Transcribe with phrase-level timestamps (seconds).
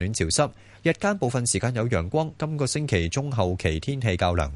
[0.00, 0.50] 暖潮濕，
[0.82, 2.32] 日間部分時間有陽光。
[2.38, 4.50] 今個星期中後期天氣較涼。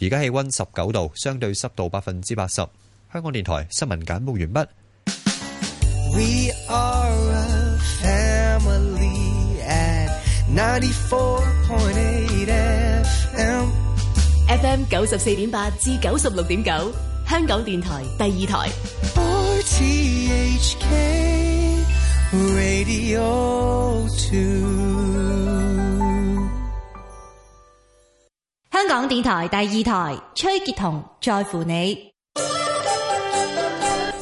[0.00, 2.54] 而家氣温十九度，相對濕度百分之八十。
[2.54, 2.68] 香
[3.12, 4.66] 港電台新聞簡報完畢。
[6.14, 10.08] We are a family at
[10.48, 12.46] 94.8
[13.04, 13.68] FM.
[14.48, 16.94] FM 九十四點八至九十六點九，
[17.28, 18.70] 香港電台第二台。
[19.60, 21.25] RTHK
[22.56, 24.38] Radio 2.
[28.72, 32.12] 香港電台第二台，崔潔彤在乎你。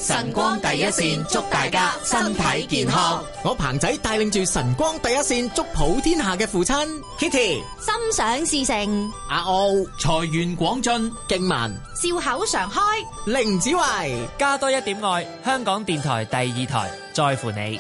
[0.07, 3.25] 晨光第一線，祝大家身體健康。
[3.43, 6.87] 我彭仔帶領住晨光第一線，祝普天下嘅父親
[7.19, 12.81] Kitty、心想事成，阿奧、財源廣進、敬文、笑口常開，
[13.25, 15.27] 凌子維，加多一點愛。
[15.43, 17.79] 香港電台第二台，在乎你。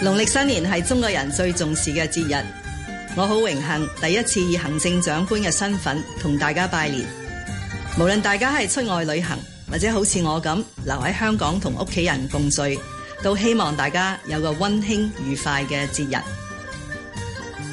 [0.00, 2.44] 農曆新年係中國人最重視嘅節日，
[3.16, 7.04] 我好榮幸第一次以行政長官嘅身份同大家拜年。
[7.98, 9.36] 無論大家係出外旅行，
[9.68, 12.78] 或者好似我咁留喺香港同屋企人共聚，
[13.24, 16.22] 都希望大家有個溫馨愉快嘅節日。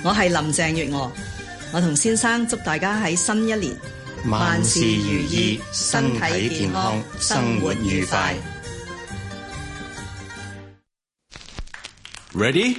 [0.04, 1.12] 我係林鄭月娥，
[1.72, 3.78] 我同先生祝大家喺新一年
[4.27, 8.35] 万事如意，身体健康，生活愉快。
[12.35, 12.77] Ready?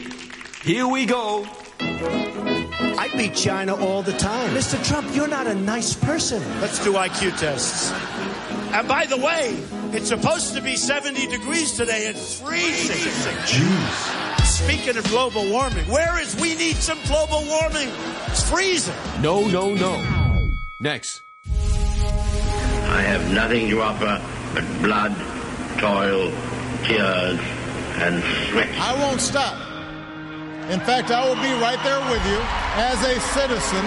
[0.64, 1.46] Here we go.
[1.80, 4.54] I beat China all the time.
[4.54, 4.78] Mr.
[4.88, 6.42] Trump, you're not a nice person.
[6.62, 7.92] Let's do IQ tests.
[8.72, 9.58] And by the way,
[9.92, 12.06] it's supposed to be 70 degrees today.
[12.08, 12.96] It's freezing.
[13.46, 14.46] Jeez.
[14.46, 17.90] Speaking of global warming, where is we need some global warming?
[18.28, 18.96] It's freezing.
[19.22, 20.00] No, no, no.
[20.80, 21.22] Next.
[22.97, 24.23] I have nothing to offer
[24.55, 25.15] but blood,
[25.79, 26.33] toil,
[26.85, 27.39] tears,
[28.01, 28.71] and sweat.
[28.81, 29.55] I won't stop.
[30.71, 32.41] In fact, I will be right there with you
[32.81, 33.85] as a citizen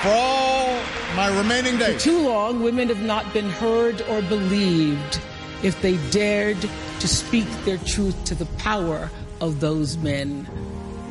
[0.00, 0.80] for all
[1.14, 2.02] my remaining days.
[2.02, 5.20] For too long, women have not been heard or believed
[5.62, 6.56] if they dared
[7.00, 9.10] to speak their truth to the power
[9.42, 10.46] of those men.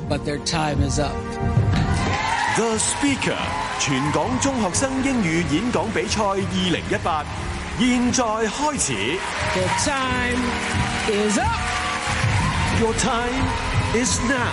[0.10, 1.14] But their time is up.
[2.60, 3.38] The Speaker
[3.80, 7.24] 全港中學生英語演講比賽二零一八，
[7.80, 9.18] 現在開始。
[9.54, 10.44] The time
[11.08, 11.62] is up.
[12.82, 13.48] Your time
[13.94, 14.52] is now。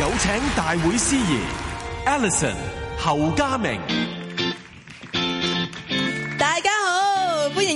[0.00, 1.38] 有請大會司儀
[2.04, 2.56] Alison
[2.98, 3.80] 侯家明。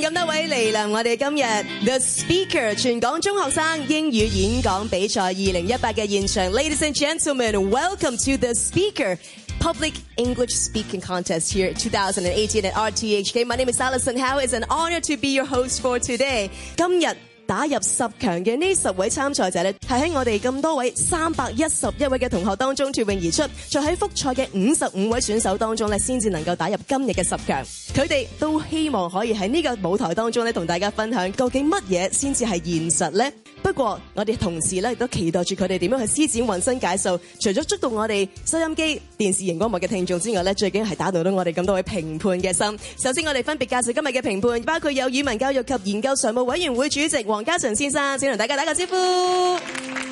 [0.09, 9.17] 咁多位嚟临我哋今日 The Speaker 全港中学生英语演讲比赛二零一八嘅现场，Ladies and gentlemen, welcome to The Speaker
[9.59, 13.45] Public English Speaking Contest here 2018 at RTHK.
[13.45, 14.39] My name is Alison Howe.
[14.39, 16.49] It's an honor to be your host for today.
[16.75, 17.15] 今日
[17.49, 27.63] 打入十強嘅呢十位參賽者咧，係喺我哋咁多位三百一十一位嘅同學當中脫穎而出，再喺複賽嘅五十五位選手當中咧，先至能夠打入今日嘅十強。
[27.93, 33.31] 佢哋都希望可以喺呢個舞台當中咧，同大家分享究竟乜嘢先至係現實呢？
[33.62, 42.78] 不過我哋同時咧亦都期待住佢哋點樣去施展渾身解數，除咗觸動我哋收音機、電視熒光幕嘅聽眾之外咧，最緊係打動到我哋咁多位評判嘅心。
[43.02, 49.58] 首先我哋分別介紹今日嘅評判，包括有語文教育及研究常務委員會主席黃家純先生，請同大家打個招呼；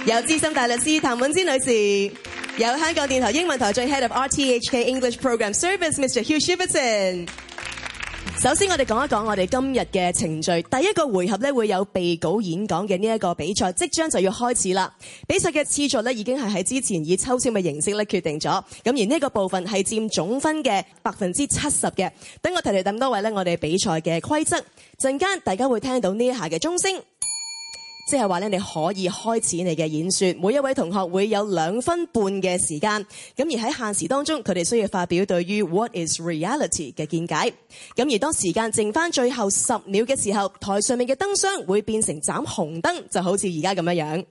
[0.07, 2.13] 有資深大律師譚允芝女士；
[2.59, 6.23] 有香港電台英文台最 Head of RTHK English Program Service Mr.
[6.23, 7.27] Hugh Shiverton。
[8.42, 10.62] 首先，我哋講一講我哋今日嘅程序。
[10.64, 14.94] 第一個回合咧會有被稿演講嘅呢一個比賽，即將就要開始啦。
[15.28, 18.50] 比賽嘅次序咧已經係喺之前以抽籤嘅形式咧決定咗。
[18.84, 22.12] 咁而呢個部分係佔總分嘅百分之七十嘅。
[22.42, 24.58] 等我提提咁多位咧，我哋比賽嘅規則。
[25.00, 27.02] 陣間大家會聽到呢一下嘅鐘聲。
[28.09, 30.33] 即係話咧，你可以開始你嘅演說。
[30.41, 33.05] 每一位同學會有兩分半嘅時間。
[33.37, 37.53] 咁而喺限時當中，佢哋需要發表對於 What is reality 嘅見解。
[37.95, 44.25] 咁而當時間剩翻最後十秒嘅時候，台上面嘅燈箱會變成盞紅燈，就好似而家咁樣樣。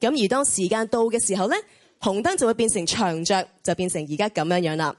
[0.00, 1.54] 咁而當時間到嘅時候呢，
[2.00, 4.96] 紅燈就會變成長着，就變成而家咁樣樣啦。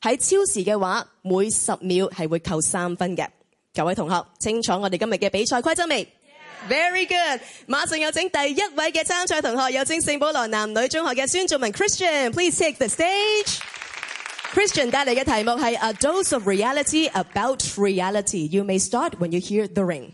[0.00, 3.28] 喺超時嘅話，每十秒係會扣三分嘅。
[3.74, 6.08] 各位同學，清楚我哋今日嘅比賽規則未
[6.69, 19.19] ？Very good，马上有请第一位嘅参赛同学，有请圣保罗男女中学嘅孙仲文 Christian，please take the stage。Christian 带嚟嘅题目系 A dose of reality about reality。You may start
[19.19, 20.11] when you hear the ring。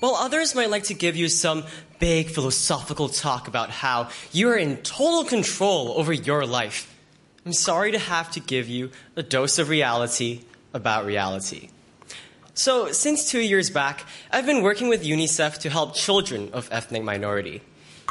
[0.00, 1.64] While others might like to give you some
[1.98, 6.86] big philosophical talk about how you are in total control over your life,
[7.46, 10.40] I'm sorry to have to give you a dose of reality
[10.74, 11.70] about reality.
[12.53, 17.01] So, since two years back, I've been working with UNICEF to help children of ethnic
[17.01, 17.61] minority.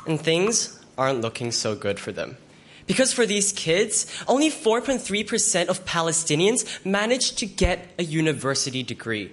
[0.07, 2.39] And things aren't looking so good for them.
[2.87, 9.33] Because for these kids, only 4.3% of Pakistanis manage to get a university degree.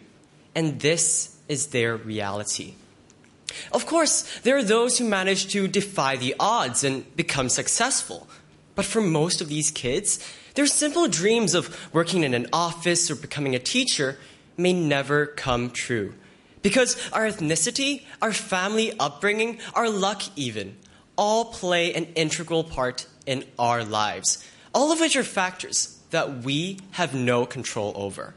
[0.54, 2.76] And this is their reality.
[3.72, 8.28] Of course, there are those who manage to defy the odds and become successful.
[8.76, 10.20] But for most of these kids,
[10.56, 14.18] their simple dreams of working in an office or becoming a teacher
[14.58, 16.14] may never come true.
[16.62, 20.76] Because our ethnicity, our family upbringing, our luck even,
[21.16, 24.44] all play an integral part in our lives,
[24.74, 28.34] all of which are factors that we have no control over.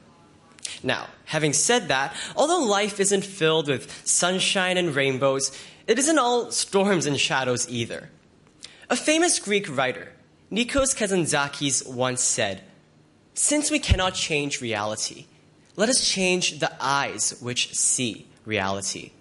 [0.82, 5.56] Now, having said that, although life isn't filled with sunshine and rainbows,
[5.87, 8.11] it isn't all storms and shadows either.
[8.88, 10.12] A famous Greek writer,
[10.50, 12.62] Nikos Kazantzakis, once said,
[13.34, 15.26] Since we cannot change reality,
[15.76, 19.12] let us change the eyes which see reality.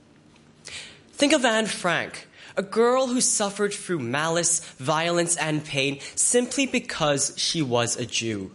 [1.12, 7.34] Think of Anne Frank, a girl who suffered through malice, violence, and pain simply because
[7.38, 8.52] she was a Jew.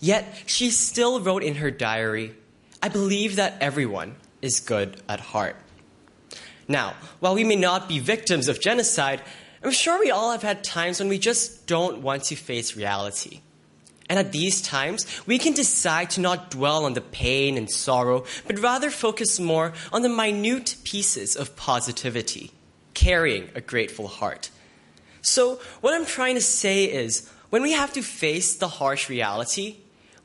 [0.00, 2.34] Yet she still wrote in her diary,
[2.82, 5.56] I believe that everyone is good at heart.
[6.68, 9.22] Now, while we may not be victims of genocide,
[9.62, 13.40] I'm sure we all have had times when we just don't want to face reality.
[14.08, 18.24] And at these times, we can decide to not dwell on the pain and sorrow,
[18.46, 22.50] but rather focus more on the minute pieces of positivity,
[22.92, 24.50] carrying a grateful heart.
[25.22, 29.76] So, what I'm trying to say is when we have to face the harsh reality,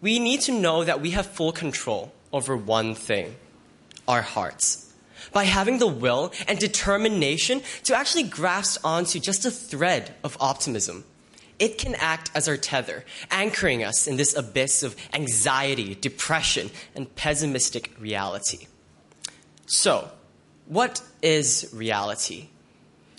[0.02, 3.36] we need to know that we have full control over one thing
[4.08, 4.92] our hearts.
[5.32, 11.04] By having the will and determination to actually grasp onto just a thread of optimism,
[11.60, 17.14] it can act as our tether, anchoring us in this abyss of anxiety, depression, and
[17.16, 18.68] pessimistic reality.
[19.68, 20.10] So,
[20.66, 22.48] what is reality?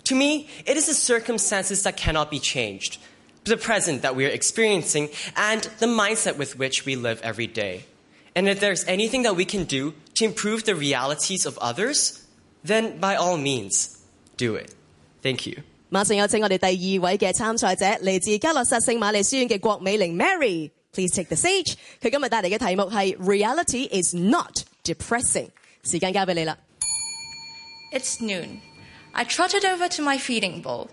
[0.05, 2.99] To me, it is the circumstances that cannot be changed,
[3.45, 7.85] the present that we are experiencing, and the mindset with which we live every day.
[8.35, 12.27] And if there's anything that we can do to improve the realities of others,
[12.65, 14.05] then by all means,
[14.37, 14.75] do it.
[15.23, 15.63] Thank you.
[15.92, 16.66] 马上有请我哋第
[16.98, 21.76] 二位嘅参赛者，嚟自加洛萨圣玛丽书院嘅郭美玲 Mary。Please take the stage。
[22.02, 25.50] 佢今日带嚟嘅题目系 Reality is not depressing。
[25.84, 26.58] 时间交俾你啦。
[27.92, 28.62] It's noon.
[29.12, 30.90] I trotted over to my feeding bowl.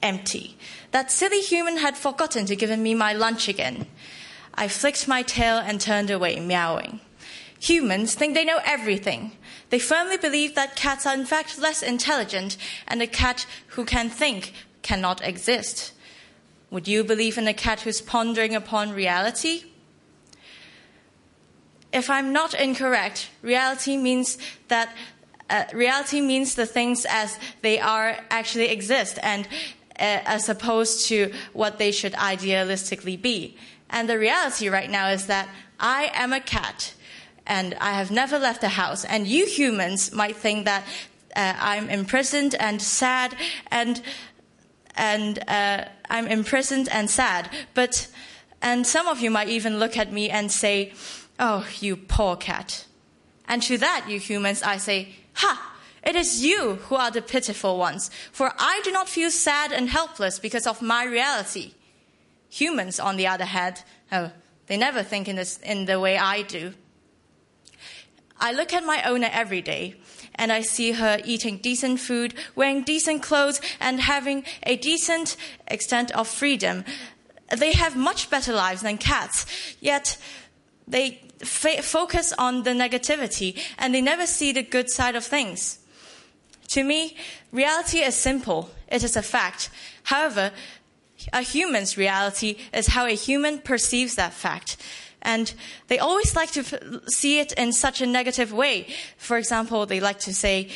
[0.00, 0.56] Empty.
[0.92, 3.86] That silly human had forgotten to give me my lunch again.
[4.54, 7.00] I flicked my tail and turned away, meowing.
[7.60, 9.32] Humans think they know everything.
[9.73, 14.07] They firmly believe that cats are in fact less intelligent, and a cat who can
[14.07, 14.53] think
[14.83, 15.93] cannot exist.
[16.69, 19.63] Would you believe in a cat who's pondering upon reality?
[21.91, 24.37] If I'm not incorrect, reality means
[24.67, 24.95] that
[25.49, 29.47] uh, reality means the things as they are actually exist, and
[29.99, 33.57] uh, as opposed to what they should idealistically be.
[33.89, 35.49] And the reality right now is that
[35.79, 36.93] I am a cat
[37.45, 39.05] and I have never left the house.
[39.05, 40.83] And you humans might think that
[41.35, 43.35] uh, I'm imprisoned and sad
[43.71, 44.01] and
[44.95, 47.49] and uh, I'm imprisoned and sad.
[47.73, 48.07] But
[48.61, 50.93] and some of you might even look at me and say,
[51.39, 52.85] "Oh, you poor cat."
[53.47, 55.71] And to that, you humans, I say, "Ha."
[56.03, 59.89] It is you who are the pitiful ones, for I do not feel sad and
[59.89, 61.73] helpless because of my reality.
[62.49, 64.31] Humans, on the other hand, oh,
[64.67, 66.73] they never think in, this, in the way I do.
[68.43, 69.95] I look at my owner every day
[70.35, 76.11] and I see her eating decent food, wearing decent clothes, and having a decent extent
[76.11, 76.83] of freedom.
[77.55, 79.45] They have much better lives than cats,
[79.79, 80.17] yet
[80.85, 85.79] they f- focus on the negativity and they never see the good side of things.
[86.69, 87.15] To me,
[87.53, 88.71] reality is simple.
[88.89, 89.69] It is a fact.
[90.03, 90.51] However,
[91.31, 94.75] a human's reality is how a human perceives that fact.
[95.23, 95.53] And
[95.87, 96.73] they always like to f-
[97.07, 98.87] see it in such a negative way.
[99.17, 100.69] For example, they like to say,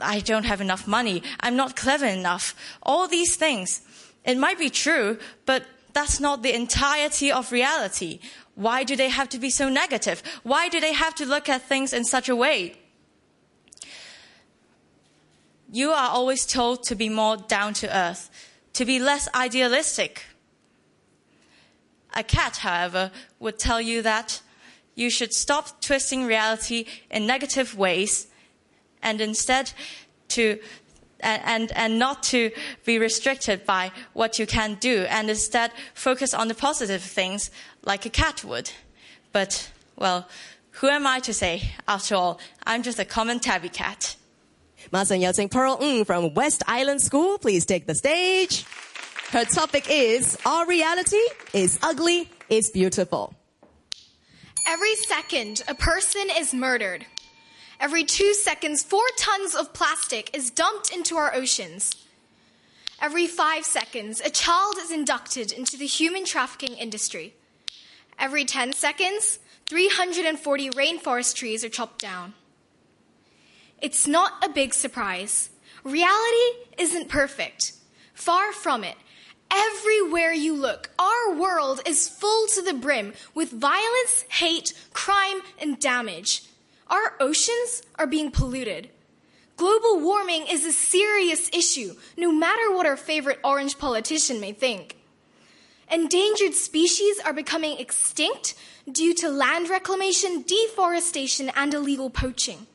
[0.00, 1.22] I don't have enough money.
[1.40, 2.54] I'm not clever enough.
[2.82, 3.80] All these things.
[4.24, 8.20] It might be true, but that's not the entirety of reality.
[8.54, 10.22] Why do they have to be so negative?
[10.42, 12.76] Why do they have to look at things in such a way?
[15.70, 18.30] You are always told to be more down to earth,
[18.74, 20.26] to be less idealistic.
[22.13, 24.41] A cat, however, would tell you that
[24.95, 28.27] you should stop twisting reality in negative ways
[29.03, 29.73] and instead
[30.29, 30.59] to
[31.19, 32.51] and, and not to
[32.85, 37.49] be restricted by what you can do and instead focus on the positive things
[37.83, 38.71] like a cat would.
[39.31, 40.27] But, well,
[40.81, 41.71] Who am I to say?
[41.87, 44.15] After all, I'm just a common tabby cat.
[44.91, 48.63] 马上有请 Pearl Ng from West Island School, please take the stage.
[49.32, 51.24] Her topic is Our reality
[51.54, 53.34] is ugly, is beautiful.
[54.68, 57.06] Every second, a person is murdered.
[57.80, 61.96] Every two seconds, four tons of plastic is dumped into our oceans.
[63.00, 67.32] Every five seconds, a child is inducted into the human trafficking industry.
[68.18, 72.34] Every 10 seconds, 340 rainforest trees are chopped down.
[73.80, 75.48] It's not a big surprise.
[75.84, 77.72] Reality isn't perfect.
[78.12, 78.96] Far from it.
[79.52, 85.78] Everywhere you look, our world is full to the brim with violence, hate, crime, and
[85.78, 86.44] damage.
[86.88, 88.88] Our oceans are being polluted.
[89.58, 94.96] Global warming is a serious issue, no matter what our favorite orange politician may think.
[95.90, 98.54] Endangered species are becoming extinct
[98.90, 102.66] due to land reclamation, deforestation, and illegal poaching.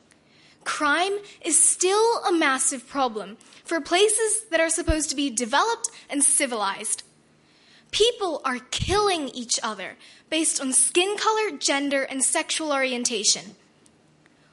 [0.68, 6.22] Crime is still a massive problem for places that are supposed to be developed and
[6.22, 7.04] civilized.
[7.90, 9.96] People are killing each other
[10.28, 13.56] based on skin color, gender, and sexual orientation.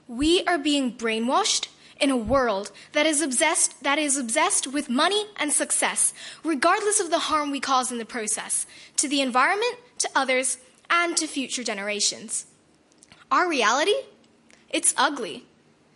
[0.07, 1.67] We are being brainwashed
[1.99, 6.13] in a world that is obsessed that is obsessed with money and success,
[6.45, 11.17] regardless of the harm we cause in the process to the environment, to others, and
[11.17, 12.45] to future generations.
[13.29, 13.99] Our reality,
[14.69, 15.43] it's ugly.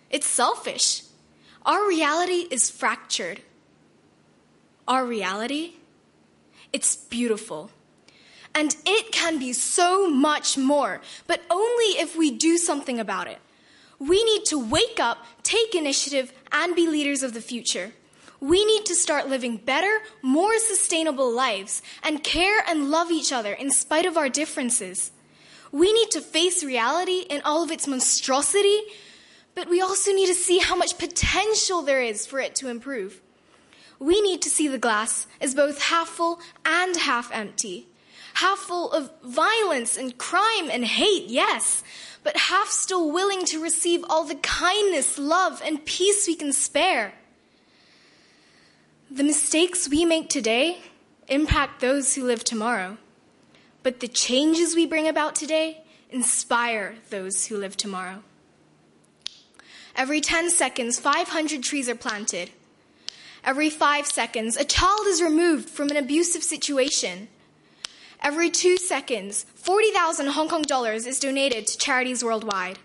[0.10, 1.04] It's selfish.
[1.66, 3.42] Our reality is fractured.
[4.88, 5.74] Our reality,
[6.74, 7.70] it's beautiful.
[8.56, 13.38] And it can be so much more, but only if we do something about it.
[14.00, 17.92] We need to wake up, take initiative, and be leaders of the future.
[18.39, 23.54] We need to start living better, more sustainable lives and care and love each other
[23.54, 25.12] in spite of our differences.
[25.72, 28.80] We need to face reality in all of its monstrosity,
[29.60, 33.20] but we also need to see how much potential there is for it to improve.
[34.00, 37.88] We need to see the glass as both half full and half empty.
[38.36, 41.84] Half full of violence and crime and hate, yes,
[42.24, 47.12] but half still willing to receive all the kindness, love, and peace we can spare.
[49.12, 50.78] The mistakes we make today
[51.28, 52.98] impact those who live tomorrow,
[53.84, 58.24] but the changes we bring about today inspire those who live tomorrow.
[59.99, 62.50] Every 10 seconds, 500 trees are planted.
[63.45, 67.28] Every five seconds, a child is removed from an abusive situation.
[68.23, 72.78] Every two seconds, 40,000 Hong Kong dollars is donated to charities worldwide.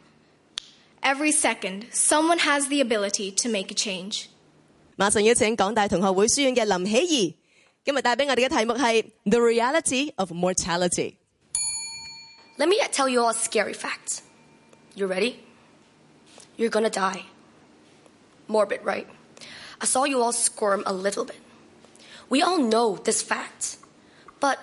[1.02, 4.28] Every second, someone has the ability to make a change.
[4.98, 7.36] 马上邀请港大同学会书院嘅林喜怡，
[7.86, 11.16] 今日带俾我哋嘅题目系 The Reality of Mortality。
[12.58, 14.20] Let me tell you all a scary fact.
[14.94, 15.36] You ready?
[16.57, 17.27] You're gonna die.
[18.49, 19.09] Morbid, right?
[19.81, 21.41] I saw you all squirm a little bit.
[22.29, 23.77] We all know this fact.
[24.41, 24.59] But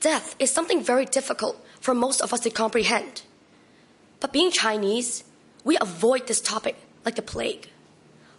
[0.00, 3.22] death is something very difficult for most of us to comprehend.
[4.20, 5.24] But being Chinese,
[5.64, 7.70] we avoid this topic like the plague.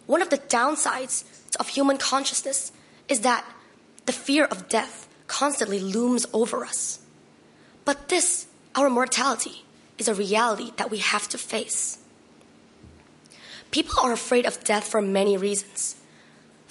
[0.06, 1.24] One of the downsides
[1.60, 2.72] of human consciousness
[3.08, 3.46] is that
[4.06, 7.00] the fear of death constantly looms over us.
[7.86, 9.66] But this, our mortality,
[9.98, 12.00] is a reality that we have to face.
[13.72, 15.96] People are afraid of death for many reasons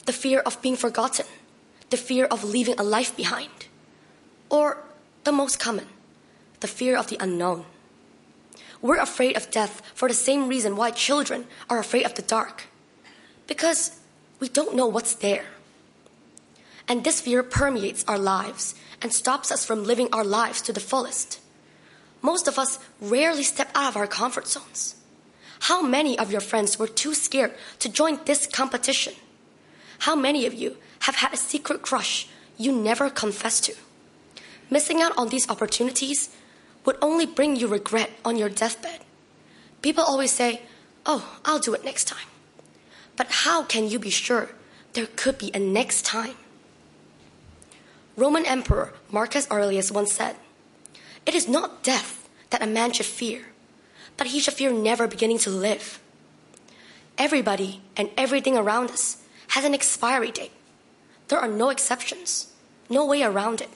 [0.06, 1.26] the fear of being forgotten,
[1.90, 3.66] the fear of leaving a life behind,
[4.48, 4.78] or
[5.24, 5.86] the most common,
[6.60, 7.64] the fear of the unknown.
[8.80, 12.68] We're afraid of death for the same reason why children are afraid of the dark
[13.46, 13.98] because
[14.40, 15.46] we don't know what's there.
[16.88, 20.80] And this fear permeates our lives and stops us from living our lives to the
[20.80, 21.40] fullest.
[22.22, 24.94] Most of us rarely step out of our comfort zones.
[25.60, 29.14] How many of your friends were too scared to join this competition?
[30.00, 33.74] How many of you have had a secret crush you never confessed to?
[34.70, 36.30] Missing out on these opportunities
[36.84, 39.00] would only bring you regret on your deathbed.
[39.82, 40.62] People always say,
[41.04, 42.26] Oh, I'll do it next time.
[43.16, 44.50] But how can you be sure
[44.92, 46.34] there could be a next time?
[48.16, 50.36] Roman Emperor Marcus Aurelius once said,
[51.24, 53.46] It is not death that a man should fear,
[54.16, 56.00] but he should fear never beginning to live.
[57.18, 60.52] Everybody and everything around us has an expiry date.
[61.28, 62.52] There are no exceptions,
[62.88, 63.70] no way around it.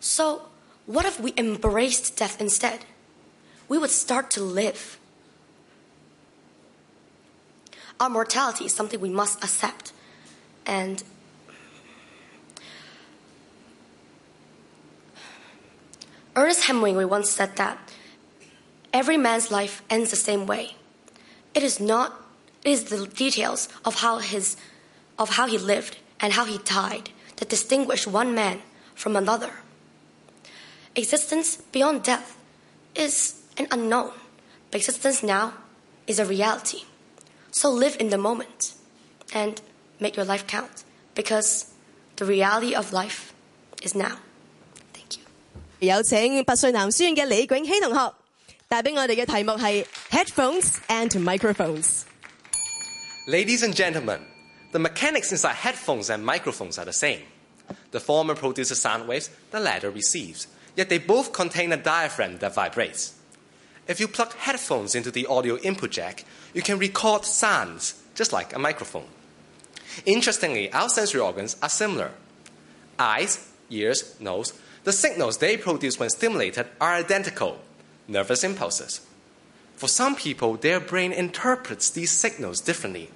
[0.00, 0.42] So,
[0.86, 2.84] what if we embraced death instead?
[3.68, 4.98] We would start to live.
[8.00, 9.92] Our mortality is something we must accept.
[10.66, 11.02] And
[16.34, 17.89] Ernest Hemingway once said that
[18.93, 20.75] Every man's life ends the same way.
[21.53, 22.21] It is not
[22.63, 24.57] it is the details of how his
[25.19, 28.61] of how he lived and how he died that distinguish one man
[28.95, 29.51] from another.
[30.95, 32.37] Existence beyond death
[32.95, 34.11] is an unknown,
[34.71, 35.53] but existence now
[36.07, 36.83] is a reality.
[37.51, 38.73] So live in the moment
[39.33, 39.61] and
[39.99, 41.71] make your life count because
[42.15, 43.33] the reality of life
[43.81, 44.17] is now.
[45.79, 48.13] 有请拔萃男书院嘅李永熙同学
[48.69, 52.03] 带俾我哋嘅题目系 Headphones and Microphones。
[53.27, 54.19] Ladies and gentlemen,
[54.71, 57.21] the mechanics inside headphones and microphones are the same.
[57.91, 62.53] The former produces sound waves, the latter receives, yet they both contain a diaphragm that
[62.53, 63.13] vibrates.
[63.87, 68.55] If you plug headphones into the audio input jack, you can record sounds just like
[68.55, 69.07] a microphone.
[70.05, 72.11] Interestingly, our sensory organs are similar.
[72.99, 77.59] Eyes, ears, nose, the signals they produce when stimulated are identical
[78.10, 79.00] nervous impulses.
[79.76, 83.08] For some people, their brain interprets these signals differently.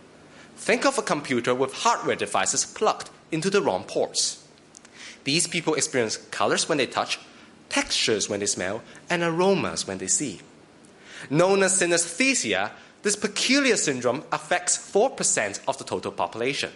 [0.56, 4.46] Think of a computer with hardware devices plugged into the wrong ports.
[5.24, 7.18] These people experience colors when they touch,
[7.68, 10.40] textures when they smell, and aromas when they see.
[11.28, 12.70] Known as synesthesia,
[13.02, 16.70] this peculiar syndrome affects 4% of the total population.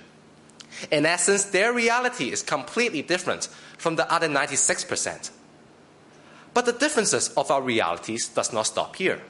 [0.90, 3.46] In essence, their reality is completely different
[3.78, 5.30] from the other 96%.
[6.58, 9.20] But the differences of our realities does not stop here.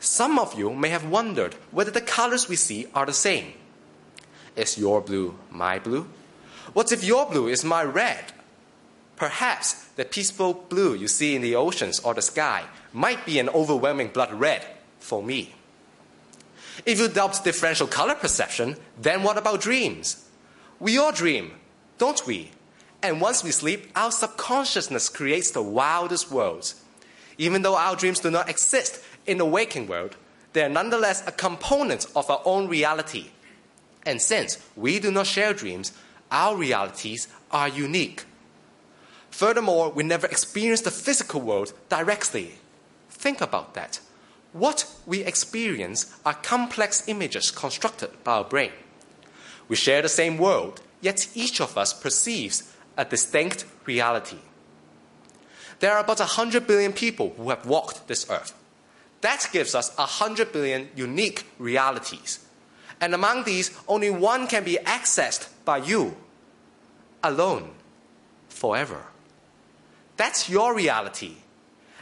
[0.00, 3.52] Some of you may have wondered whether the colors we see are the same.
[4.56, 6.08] Is your blue my blue?
[6.72, 8.32] What if your blue is my red?
[9.14, 13.48] Perhaps the peaceful blue you see in the oceans or the sky might be an
[13.50, 14.66] overwhelming blood red
[14.98, 15.54] for me.
[16.84, 20.28] If you doubt differential color perception, then what about dreams?
[20.80, 21.52] We all dream,
[21.98, 22.50] don't we?
[23.06, 26.82] And once we sleep, our subconsciousness creates the wildest worlds.
[27.38, 30.16] Even though our dreams do not exist in the waking world,
[30.54, 33.26] they are nonetheless a component of our own reality.
[34.04, 35.92] And since we do not share dreams,
[36.32, 38.24] our realities are unique.
[39.30, 42.54] Furthermore, we never experience the physical world directly.
[43.08, 44.00] Think about that.
[44.52, 48.72] What we experience are complex images constructed by our brain.
[49.68, 54.38] We share the same world, yet each of us perceives a distinct reality.
[55.80, 58.54] There are about 100 billion people who have walked this earth.
[59.20, 62.44] That gives us 100 billion unique realities.
[63.00, 66.16] And among these, only one can be accessed by you,
[67.22, 67.70] alone,
[68.48, 69.04] forever.
[70.16, 71.36] That's your reality.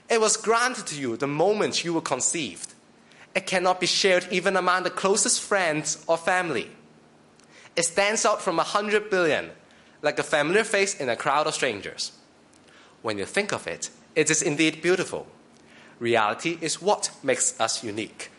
[0.09, 2.75] It was granted to you the moment you were conceived.
[3.35, 6.71] It cannot be shared even among the closest friends or family.
[7.75, 9.51] It stands out from a hundred billion,
[10.04, 12.12] like a familiar face in a crowd of strangers.
[13.02, 15.26] When you think of it, it is indeed beautiful.
[16.00, 18.30] Reality is what makes us unique.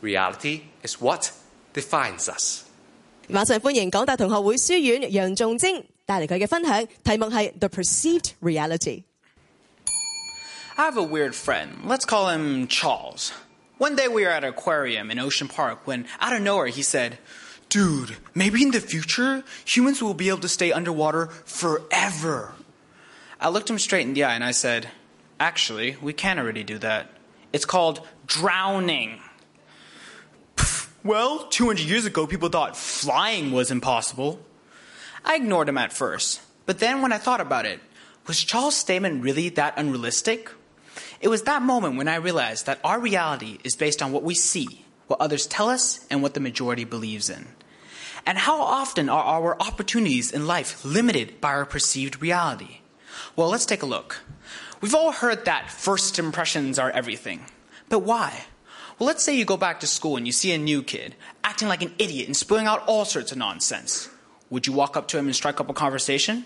[0.00, 1.32] Reality is what
[1.72, 2.64] defines us.
[3.28, 9.02] 马上欢迎港大同学会书院杨仲晶带嚟佢嘅分享，题目系 The Perceived Reality。
[10.76, 11.84] I have a weird friend.
[11.84, 13.32] Let's call him Charles.
[13.78, 16.82] One day we were at an aquarium in Ocean Park when, out of nowhere, he
[16.82, 17.18] said,
[17.73, 22.53] Dude, maybe in the future, humans will be able to stay underwater forever.
[23.41, 24.89] I looked him straight in the eye and I said,
[25.39, 27.09] Actually, we can already do that.
[27.51, 29.19] It's called drowning.
[30.55, 34.39] Pff, Well, 200 years ago, people thought flying was impossible.
[35.25, 37.79] I ignored him at first, but then when I thought about it,
[38.27, 40.51] was Charles' statement really that unrealistic?
[41.21, 44.35] It was that moment when I realized that our reality is based on what we
[44.35, 47.47] see, what others tell us, and what the majority believes in.
[48.25, 52.79] And how often are our opportunities in life limited by our perceived reality?
[53.35, 54.21] Well, let's take a look.
[54.81, 57.45] We've all heard that first impressions are everything.
[57.89, 58.45] But why?
[58.97, 61.67] Well, let's say you go back to school and you see a new kid acting
[61.67, 64.09] like an idiot and spewing out all sorts of nonsense.
[64.49, 66.45] Would you walk up to him and strike up a conversation?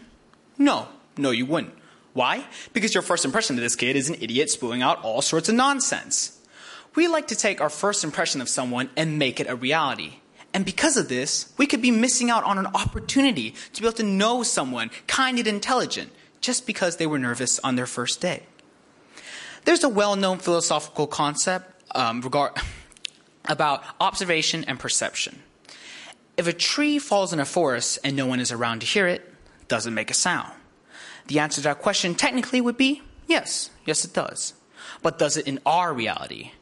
[0.57, 0.87] No,
[1.17, 1.73] no, you wouldn't.
[2.13, 2.45] Why?
[2.73, 5.55] Because your first impression of this kid is an idiot spewing out all sorts of
[5.55, 6.39] nonsense.
[6.95, 10.15] We like to take our first impression of someone and make it a reality.
[10.57, 13.95] And because of this, we could be missing out on an opportunity to be able
[13.97, 18.41] to know someone kind and intelligent just because they were nervous on their first day.
[19.65, 22.53] There's a well known philosophical concept um, regard,
[23.45, 25.43] about observation and perception.
[26.37, 29.31] If a tree falls in a forest and no one is around to hear it,
[29.67, 30.51] does it make a sound?
[31.27, 34.55] The answer to that question technically would be yes, yes, it does.
[35.03, 36.53] But does it in our reality?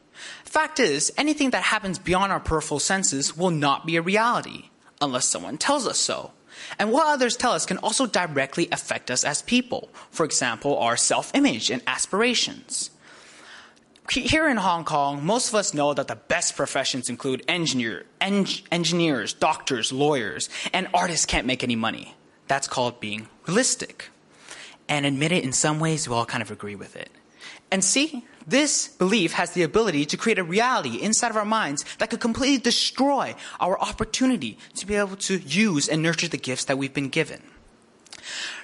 [0.56, 4.70] Fact is, anything that happens beyond our peripheral senses will not be a reality
[5.02, 6.30] unless someone tells us so.
[6.78, 9.90] And what others tell us can also directly affect us as people.
[10.10, 12.88] For example, our self image and aspirations.
[14.10, 18.46] Here in Hong Kong, most of us know that the best professions include engineer, eng-
[18.72, 22.14] engineers, doctors, lawyers, and artists can't make any money.
[22.48, 24.08] That's called being realistic.
[24.88, 27.10] And admit it, in some ways, we all kind of agree with it.
[27.70, 31.84] And see, this belief has the ability to create a reality inside of our minds
[31.98, 36.64] that could completely destroy our opportunity to be able to use and nurture the gifts
[36.66, 37.42] that we've been given.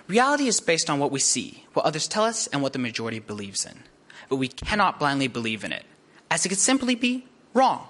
[0.06, 3.18] Reality is based on what we see, what others tell us, and what the majority
[3.18, 3.82] believes in.
[4.28, 5.84] But we cannot blindly believe in it,
[6.30, 7.86] as it could simply be wrong.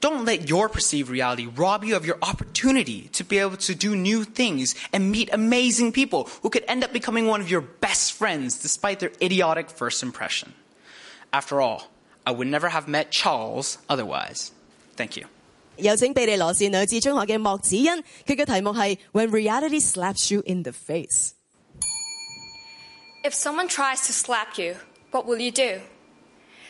[0.00, 3.96] Don't let your perceived reality rob you of your opportunity to be able to do
[3.96, 8.12] new things and meet amazing people who could end up becoming one of your best
[8.12, 10.52] friends despite their idiotic first impression.
[11.33, 11.89] After all,
[12.25, 14.51] I would never have met Charles otherwise.
[14.95, 15.27] Thank you.
[15.77, 21.31] 有请庇理罗士女子中学嘅莫子欣，佢嘅题目系 When Reality Slaps You in the Face。
[23.23, 24.75] If someone tries to slap you,
[25.11, 25.81] what will you do?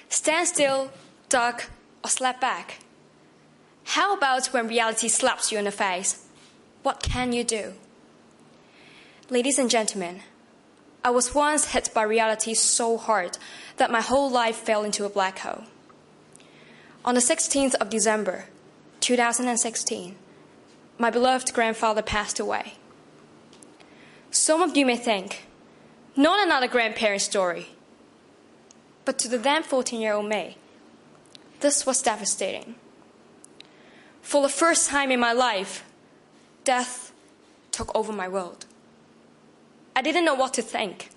[0.09, 0.89] Stand still,
[1.29, 1.69] duck,
[2.03, 2.79] or slap back?
[3.95, 6.17] How about when reality slaps you in the face?
[6.83, 7.73] What can you do?
[9.29, 10.21] Ladies and gentlemen,
[11.06, 13.36] I was once hit by reality so hard
[13.76, 15.64] that my whole life fell into a black hole.
[17.04, 18.46] On the 16th of December,
[19.00, 20.16] 2016,
[20.96, 22.72] my beloved grandfather passed away.
[24.30, 25.46] Some of you may think,
[26.16, 27.68] not another grandparent story.
[29.04, 30.56] But to the then 14 year old me,
[31.60, 32.76] this was devastating.
[34.22, 35.84] For the first time in my life,
[36.64, 37.12] death
[37.70, 38.64] took over my world.
[39.96, 41.10] I didn't know what to think.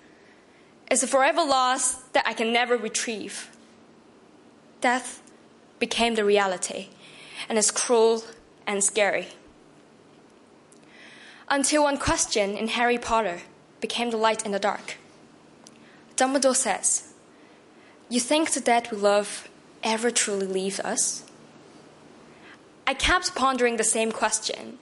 [0.90, 3.50] It's a forever loss that I can never retrieve.
[4.80, 5.22] Death
[5.78, 6.88] became the reality,
[7.48, 8.24] and it's cruel
[8.66, 9.28] and scary.
[11.48, 13.40] Until one question in Harry Potter
[13.80, 14.96] became the light in the dark.
[16.16, 17.12] Dumbledore says,
[18.08, 19.48] You think the dead we love
[19.82, 21.24] ever truly leave us?
[22.86, 24.78] I kept pondering the same question,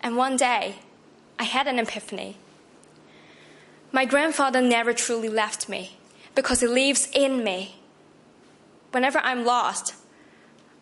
[0.00, 0.76] and one day
[1.38, 2.36] I had an epiphany.
[3.90, 5.96] My grandfather never truly left me
[6.34, 7.76] because he lives in me.
[8.92, 9.94] Whenever I'm lost,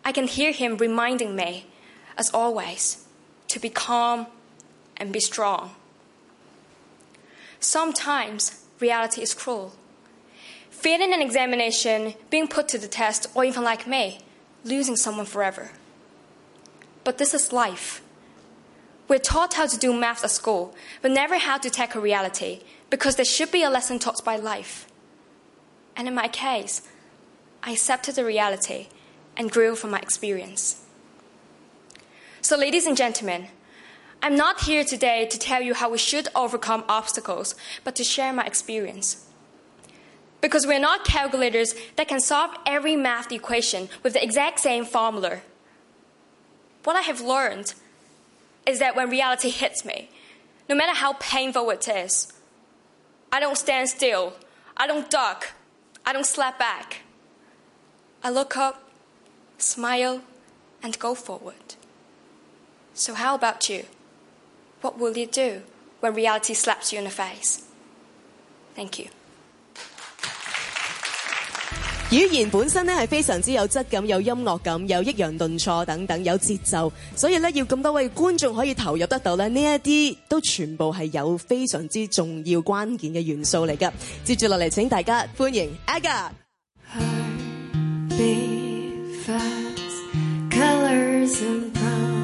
[0.03, 1.65] I can hear him reminding me,
[2.17, 3.05] as always,
[3.47, 4.27] to be calm
[4.97, 5.75] and be strong.
[7.59, 9.73] Sometimes reality is cruel.
[10.69, 14.19] Failing an examination, being put to the test, or even like me,
[14.63, 15.71] losing someone forever.
[17.03, 18.01] But this is life.
[19.07, 23.15] We're taught how to do math at school, but never how to tackle reality because
[23.15, 24.87] there should be a lesson taught by life.
[25.95, 26.81] And in my case,
[27.63, 28.87] I accepted the reality
[29.35, 30.83] and grew from my experience.
[32.41, 33.47] So, ladies and gentlemen,
[34.21, 38.33] I'm not here today to tell you how we should overcome obstacles, but to share
[38.33, 39.25] my experience.
[40.39, 45.41] Because we're not calculators that can solve every math equation with the exact same formula.
[46.83, 47.73] What I have learned
[48.65, 50.09] is that when reality hits me,
[50.69, 52.33] no matter how painful it is,
[53.31, 54.33] I don't stand still,
[54.75, 55.53] I don't duck,
[56.05, 57.01] I don't slap back.
[58.23, 58.83] I look up,
[59.57, 60.21] smile,
[60.81, 61.75] and go forward.
[62.93, 63.85] So, how about you?
[64.81, 65.61] What will you do
[65.99, 67.67] when reality slaps you in the face?
[68.75, 69.09] Thank you.
[72.09, 83.91] 語言本身咧係非常之有質感、有音樂感、有抑揚頓挫等等，有節奏，所以咧要咁多位觀眾可以投入得到咧，呢一啲都全部係有非常之重要關鍵嘅元素嚟噶。
[84.23, 86.29] 接住落嚟，請大家歡迎 Aga。
[90.49, 92.16] colors and promises.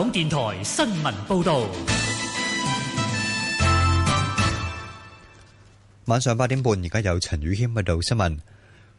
[0.00, 1.68] 港电台新聞報道。
[6.06, 8.38] 晚上八點半，而家有陳宇謙喺度新聞。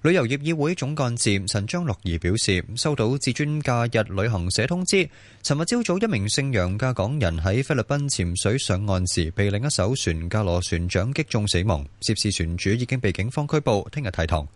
[0.03, 5.09] 旅遊業議會總幹事陳章樂儀表示，收到至尊假日旅行社通知，
[5.41, 14.47] 尋日朝早一名姓楊嘅港人喺菲律賓潛水上岸時，被另一艘船嘅螺旋槳擊中死亡，涉事船主已經被警方拘捕，聽日提堂。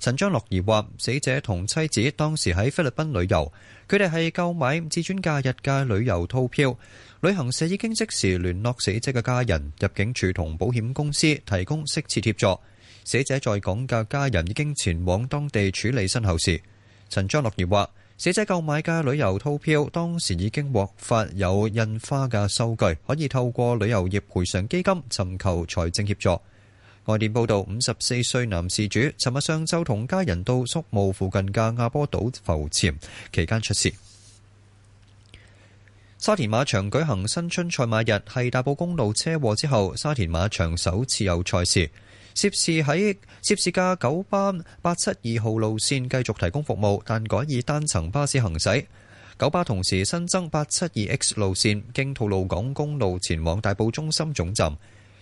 [0.00, 3.52] 陳章樂儀話：死者同妻子當時喺菲律賓旅遊，
[3.92, 6.74] 佢哋係購買至尊假日嘅旅遊套票，
[7.20, 12.60] 旅行社已經即時聯絡死者嘅家人，入境處同保險公司提供適切協助。
[13.04, 16.58] 死者在港嘅家人已經前往當地處理身後事。
[17.10, 26.40] 陳張樂儀話：死者購買嘅旅遊套票當時已經獲發有印花嘅收據，可以透過旅遊業賠償基金尋求財政協助。
[27.06, 32.94] 外電報道，五十四歲男事主尋日上昼同家人到宿務附近嘅亞波島浮潛，
[33.32, 33.92] 期間出事。
[36.18, 41.90] 沙田馬場舉行新春賽馬日，係大埔公路車禍之後，沙田馬場首次有賽事。
[42.36, 48.86] 涉事喺涉事嘅九班八七二號路線繼續提供服務，但改以單層巴士行駛。
[49.36, 54.72] 九巴同時新增八七二 X 路線，經吐露港公路前往大埔中心總站。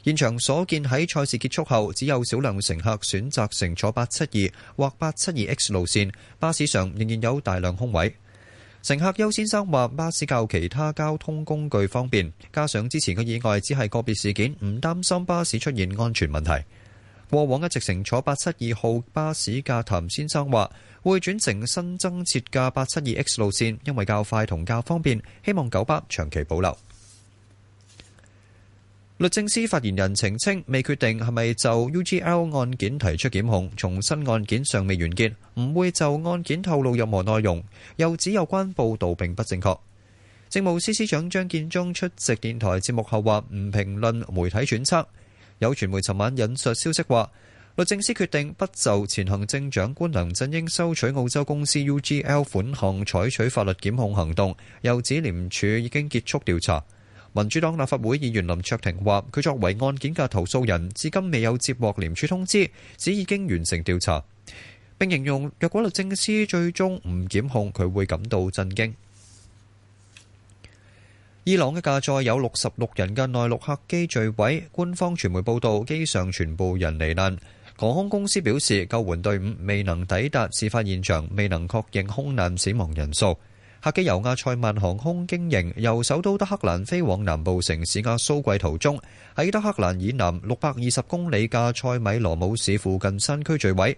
[0.03, 8.15] 現場所見喺賽事結束後，只有少量乘客選擇乘坐八七二或八七二 X 路線，巴士上仍然有大量空位。
[8.83, 16.63] 乘客邱先生話：巴士較其他交通工具方便，加上之前嘅意外只係個別事件，唔擔心巴士出現安全問題。
[17.31, 26.77] 過往一直乘坐八七二號巴士嘅譚先生話：會轉乘新增設嘅八七二 X 路線，因為較快同較方便，希望九巴長期保留。
[29.19, 37.63] 律政司發言人澄清，未決定係咪就 UGL 案件提出檢控，重申案件尚未完結，唔會就案件透露任何內容，
[37.95, 39.79] 又指有關報導並不正確。
[40.49, 45.05] 政務司司長張建宗出席電台節目後話：唔評論媒體揣測。
[45.59, 47.31] 有傳媒尋晚引述消息話，
[47.77, 56.83] 律政司決定不就前行政長官梁振英收取澳洲公司 UGL 款項採取法律檢控行動，又指廉署已經結束調查。
[57.32, 64.24] 民主黨立法會議員林卓廷話：佢作為案件嘅投訴人，至今未有接獲廉署通知，只已經完成調查。
[64.98, 68.92] 並形容若果律政司最終唔檢控，佢會感到震驚。
[71.44, 77.38] 伊朗一架載有六十六人嘅內陸客機墜毀，官方傳媒報道機上全部人罹難。
[77.76, 83.38] 航空公司表示救援隊伍未能抵達事發現場，未能確認空難死亡人數。
[83.82, 89.00] 客機由亞塞曼航空經營，由首都德黑蘭飛往南部城市亞蘇季途中，
[89.34, 93.96] 喺德黑蘭以南六百二十公里嘅塞米羅姆市附近山區墜毀。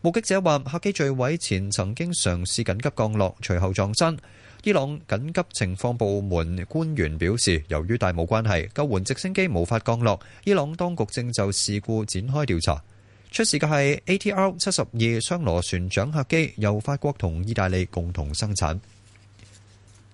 [0.00, 4.16] 目擊者話，客機墜毀前曾經嘗試緊急降落，隨後撞山。
[4.62, 10.18] 伊朗緊急情況部門官員表示，由於大霧關係，救援直升機無法降落。
[10.44, 12.82] 伊朗當局正就事故展開調查。
[13.30, 18.80] 出事嘅係 ATR 七十二雙螺旋槳客機，由法國同意大利共同生產。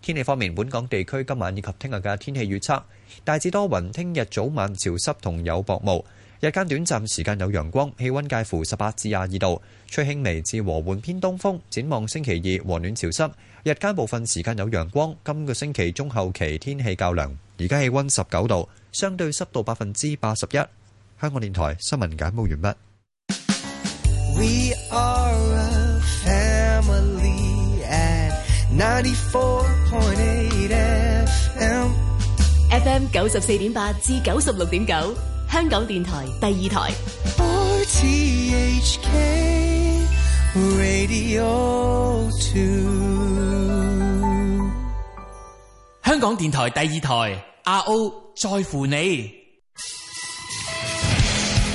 [0.06, 2.80] 天氣方面，本港地區今晚以及聽日嘅天氣預測
[3.24, 6.04] 大致多雲，聽日早晚潮濕同有薄霧，
[6.38, 11.58] 日間短暫時間有陽光，氣溫介乎十八至廿二度，吹輕微至和緩偏東風。
[11.68, 13.32] 展望星期二和暖潮濕，
[13.64, 15.12] 日間部分時間有陽光。
[15.24, 20.54] 今個星期中後期天氣較涼，而家氣溫十九度，相對濕度百分之八十一。
[20.54, 20.68] 香
[21.18, 22.74] 港電台新聞簡報完畢。
[28.78, 31.88] 94.8 FM
[32.70, 35.14] FM 九十四點八至九十六點九，
[35.50, 36.92] 香港电台第二台。
[37.38, 39.08] RTHK
[40.78, 42.60] Radio Two，
[46.04, 47.42] 香港電台第二台。
[47.64, 49.35] RO 在乎你。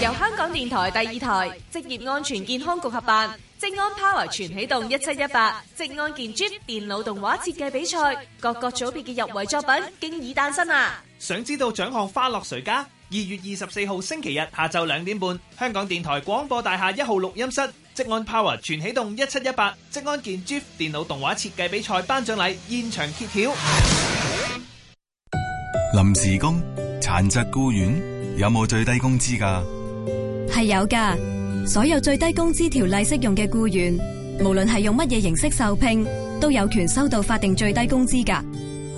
[0.01, 3.29] 由香港電台第二台職業安全健康局合辦。
[3.59, 11.03] 職安 Power 全啟動一七一八職安健 Jeep 電腦動畫設計比賽，各個組別嘅入圍作品經已誕生啊！
[11.19, 12.77] 想知道獎項花落誰家？
[13.11, 17.61] 二月二十四號星期日下晝兩點半，香港電台廣播大廈一號錄音室，
[17.95, 23.53] 職安 Power 全啟動一七一八職安健 Jeep 電腦動畫設計比賽頒獎禮現場揭曉。
[25.93, 26.59] 臨時工、
[26.99, 29.80] 殘疾僱員有冇最低工資㗎？
[30.51, 31.15] 係有㗎。
[31.67, 33.99] 所有最低工資條例適用嘅僱員，
[34.39, 36.05] 無論係用乜嘢形式受聘，
[36.39, 38.41] 都有權收到法定最低工資㗎。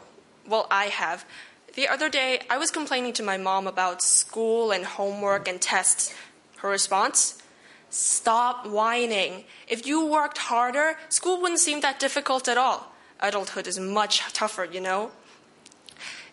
[0.47, 1.25] Well, I have.
[1.73, 6.13] The other day, I was complaining to my mom about school and homework and tests.
[6.57, 7.41] Her response?
[7.89, 9.45] Stop whining.
[9.67, 12.93] If you worked harder, school wouldn't seem that difficult at all.
[13.21, 15.09] Adulthood is much tougher, you know?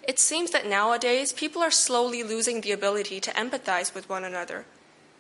[0.03, 4.65] It seems that nowadays people are slowly losing the ability to empathize with one another.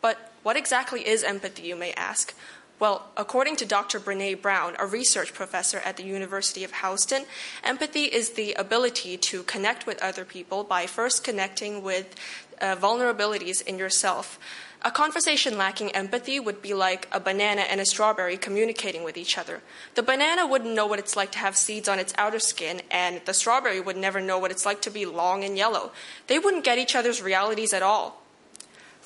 [0.00, 2.34] But what exactly is empathy, you may ask?
[2.80, 4.00] Well, according to Dr.
[4.00, 7.26] Brene Brown, a research professor at the University of Houston,
[7.62, 12.16] empathy is the ability to connect with other people by first connecting with
[12.60, 14.36] uh, vulnerabilities in yourself.
[14.84, 19.38] A conversation lacking empathy would be like a banana and a strawberry communicating with each
[19.38, 19.62] other.
[19.94, 23.20] The banana wouldn't know what it's like to have seeds on its outer skin, and
[23.24, 25.92] the strawberry would never know what it's like to be long and yellow.
[26.26, 28.22] They wouldn't get each other's realities at all.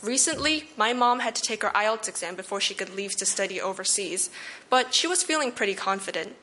[0.02, 3.60] Recently, my mom had to take her IELTS exam before she could leave to study
[3.60, 4.30] overseas,
[4.70, 6.36] but she was feeling pretty confident.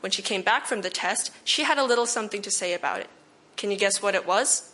[0.00, 3.00] When she came back from the test, she had a little something to say about
[3.00, 3.10] it.
[3.56, 4.72] Can you guess what it was?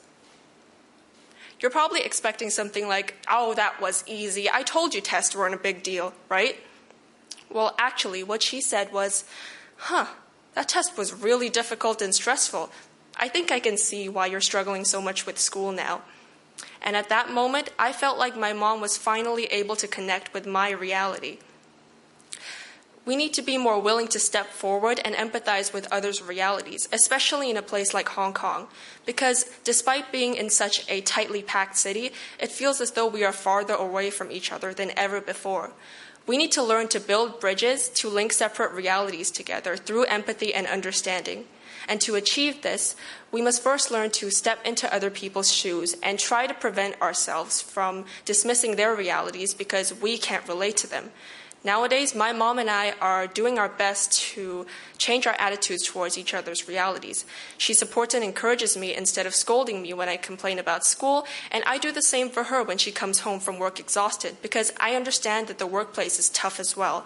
[1.60, 4.48] You're probably expecting something like, oh, that was easy.
[4.50, 6.56] I told you tests weren't a big deal, right?
[7.50, 9.24] Well, actually, what she said was,
[9.76, 10.06] huh,
[10.54, 12.70] that test was really difficult and stressful.
[13.16, 16.02] I think I can see why you're struggling so much with school now.
[16.82, 20.46] And at that moment, I felt like my mom was finally able to connect with
[20.46, 21.38] my reality.
[23.06, 27.48] We need to be more willing to step forward and empathize with others' realities, especially
[27.48, 28.66] in a place like Hong Kong,
[29.06, 33.32] because despite being in such a tightly packed city, it feels as though we are
[33.32, 35.70] farther away from each other than ever before.
[36.26, 40.66] We need to learn to build bridges to link separate realities together through empathy and
[40.66, 41.44] understanding.
[41.88, 42.96] And to achieve this,
[43.30, 47.62] we must first learn to step into other people's shoes and try to prevent ourselves
[47.62, 51.12] from dismissing their realities because we can't relate to them.
[51.66, 54.66] Nowadays, my mom and I are doing our best to
[54.98, 57.24] change our attitudes towards each other's realities.
[57.58, 61.64] She supports and encourages me instead of scolding me when I complain about school, and
[61.64, 64.94] I do the same for her when she comes home from work exhausted because I
[64.94, 67.04] understand that the workplace is tough as well.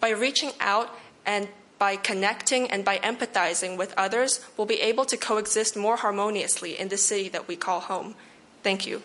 [0.00, 0.90] By reaching out
[1.24, 1.46] and
[1.78, 6.88] by connecting and by empathizing with others, we'll be able to coexist more harmoniously in
[6.88, 8.16] the city that we call home.
[8.64, 9.04] Thank you.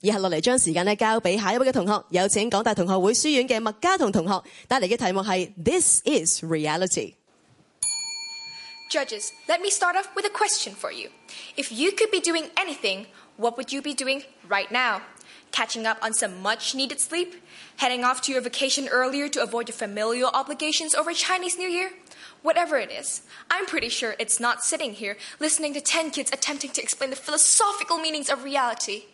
[0.00, 7.14] 以下落嚟将时间咧交俾下一位嘅同学，有请港大同学会书院嘅麦嘉彤同学带嚟嘅题目系 This is reality。
[8.90, 11.10] Judges, let me start off with a question for you.
[11.56, 13.06] If you could be doing anything,
[13.36, 15.02] what would you be doing right now?
[15.52, 17.34] Catching up on some much needed sleep?
[17.76, 21.90] Heading off to your vacation earlier to avoid your familial obligations over Chinese New Year?
[22.42, 26.70] Whatever it is, I'm pretty sure it's not sitting here listening to 10 kids attempting
[26.70, 29.04] to explain the philosophical meanings of reality.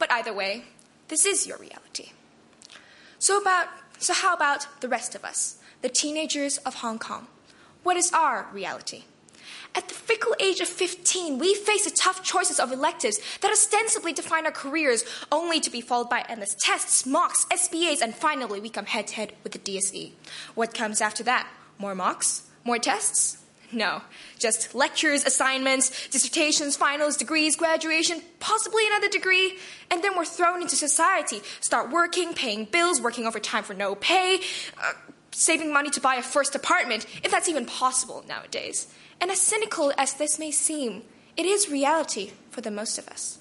[0.00, 0.64] But either way,
[1.06, 2.10] this is your reality.
[3.20, 7.28] So about so how about the rest of us, the teenagers of Hong Kong?
[7.82, 9.04] What is our reality?
[9.74, 14.12] At the fickle age of 15, we face the tough choices of electives that ostensibly
[14.12, 18.70] define our careers, only to be followed by endless tests, mocks, SBAs, and finally we
[18.70, 20.12] come head to head with the DSE.
[20.54, 21.46] What comes after that?
[21.78, 22.48] More mocks?
[22.64, 23.36] More tests?
[23.72, 24.02] No,
[24.38, 29.56] just lectures, assignments, dissertations, finals, degrees, graduation, possibly another degree,
[29.90, 34.40] and then we're thrown into society, start working, paying bills, working overtime for no pay,
[34.82, 34.92] uh,
[35.30, 38.92] saving money to buy a first apartment, if that's even possible nowadays.
[39.20, 41.02] And as cynical as this may seem,
[41.36, 43.38] it is reality for the most of us.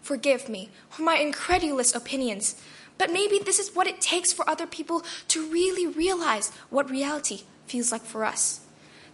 [0.00, 2.60] Forgive me for my incredulous opinions,
[2.98, 7.42] but maybe this is what it takes for other people to really realize what reality
[7.66, 8.60] feels like for us.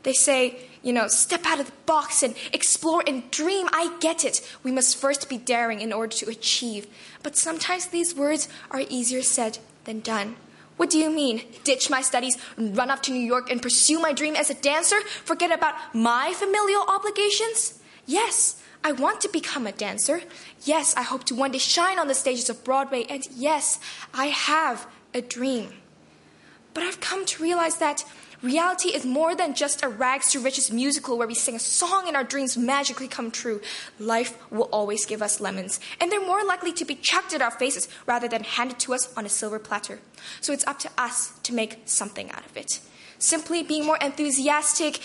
[0.03, 3.69] They say, you know, step out of the box and explore and dream.
[3.73, 4.41] I get it.
[4.63, 6.87] We must first be daring in order to achieve.
[7.23, 10.37] But sometimes these words are easier said than done.
[10.79, 11.43] What do you mean?
[11.65, 14.55] Ditch my studies, and run off to New York, and pursue my dream as a
[14.55, 15.01] dancer?
[15.03, 17.79] Forget about my familial obligations?
[18.07, 20.23] Yes, I want to become a dancer.
[20.65, 23.05] Yes, I hope to one day shine on the stages of Broadway.
[23.11, 23.79] And yes,
[24.15, 25.75] I have a dream.
[26.73, 28.05] But I've come to realize that
[28.43, 32.05] Reality is more than just a rags to riches musical where we sing a song
[32.07, 33.61] and our dreams magically come true.
[33.99, 37.51] Life will always give us lemons, and they're more likely to be chucked at our
[37.51, 40.01] faces rather than handed to us on a silver platter.
[40.41, 42.81] So it's up to us to make something out of it.
[43.19, 45.01] Simply being more enthusiastic,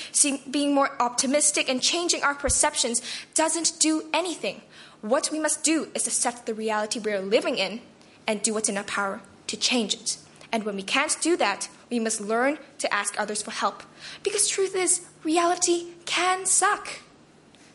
[0.49, 3.01] being more optimistic, and changing our perceptions
[3.33, 4.61] doesn't do anything.
[5.01, 7.81] What we must do is accept the reality we're living in
[8.25, 10.17] and do what's in our power to change it.
[10.55, 13.83] And when we can't do that, we must learn to ask others for help.
[14.23, 17.01] Because truth is, reality can suck.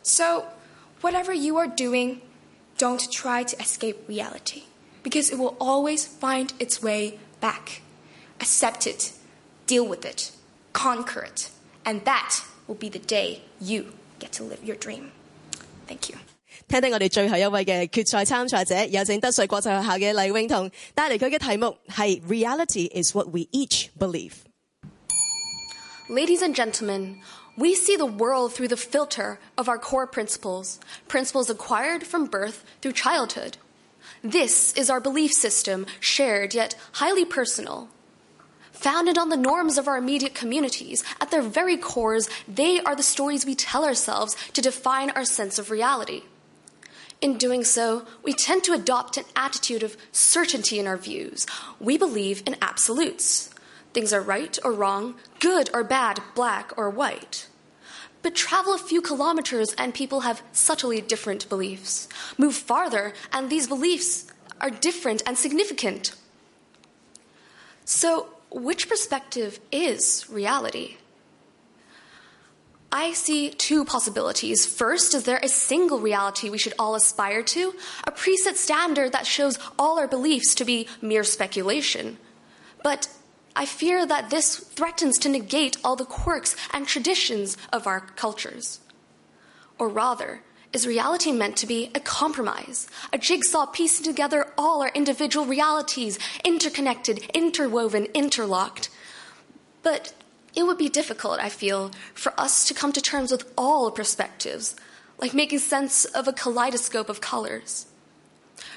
[0.01, 0.47] So,
[1.01, 2.21] whatever you are doing,
[2.79, 4.63] don't try to escape reality.
[5.03, 7.83] Because it will always find its way back.
[8.39, 9.13] Accept it,
[9.67, 10.31] deal with it,
[10.73, 11.51] conquer it.
[11.85, 15.11] And that will be the day you get to live your dream.
[15.85, 16.15] Thank you.
[16.68, 24.32] 听听我哋最后一位嘅决赛参赛者，有请德瑞国际学校嘅黎永彤带嚟佢嘅题目系 Reality is what we each believe。
[26.08, 27.18] Ladies and gentlemen,
[27.56, 30.78] we see the world through the filter of our core principles,
[31.08, 33.56] principles acquired from birth through childhood.
[34.22, 37.88] This is our belief system, shared yet highly personal.
[38.72, 43.02] Founded on the norms of our immediate communities, at their very cores, they are the
[43.02, 46.22] stories we tell ourselves to define our sense of reality.
[47.21, 51.45] In doing so, we tend to adopt an attitude of certainty in our views.
[51.79, 53.51] We believe in absolutes.
[53.93, 57.47] Things are right or wrong, good or bad, black or white.
[58.23, 62.09] But travel a few kilometers and people have subtly different beliefs.
[62.39, 64.25] Move farther and these beliefs
[64.59, 66.15] are different and significant.
[67.85, 70.97] So, which perspective is reality?
[72.91, 74.65] I see two possibilities.
[74.65, 77.73] First, is there a single reality we should all aspire to?
[78.05, 82.17] A preset standard that shows all our beliefs to be mere speculation.
[82.83, 83.07] But
[83.55, 88.79] I fear that this threatens to negate all the quirks and traditions of our cultures.
[89.79, 90.41] Or rather,
[90.73, 96.17] is reality meant to be a compromise, a jigsaw piecing together all our individual realities,
[96.45, 98.89] interconnected, interwoven, interlocked?
[99.83, 100.13] But
[100.55, 104.75] it would be difficult, I feel, for us to come to terms with all perspectives,
[105.17, 107.85] like making sense of a kaleidoscope of colors.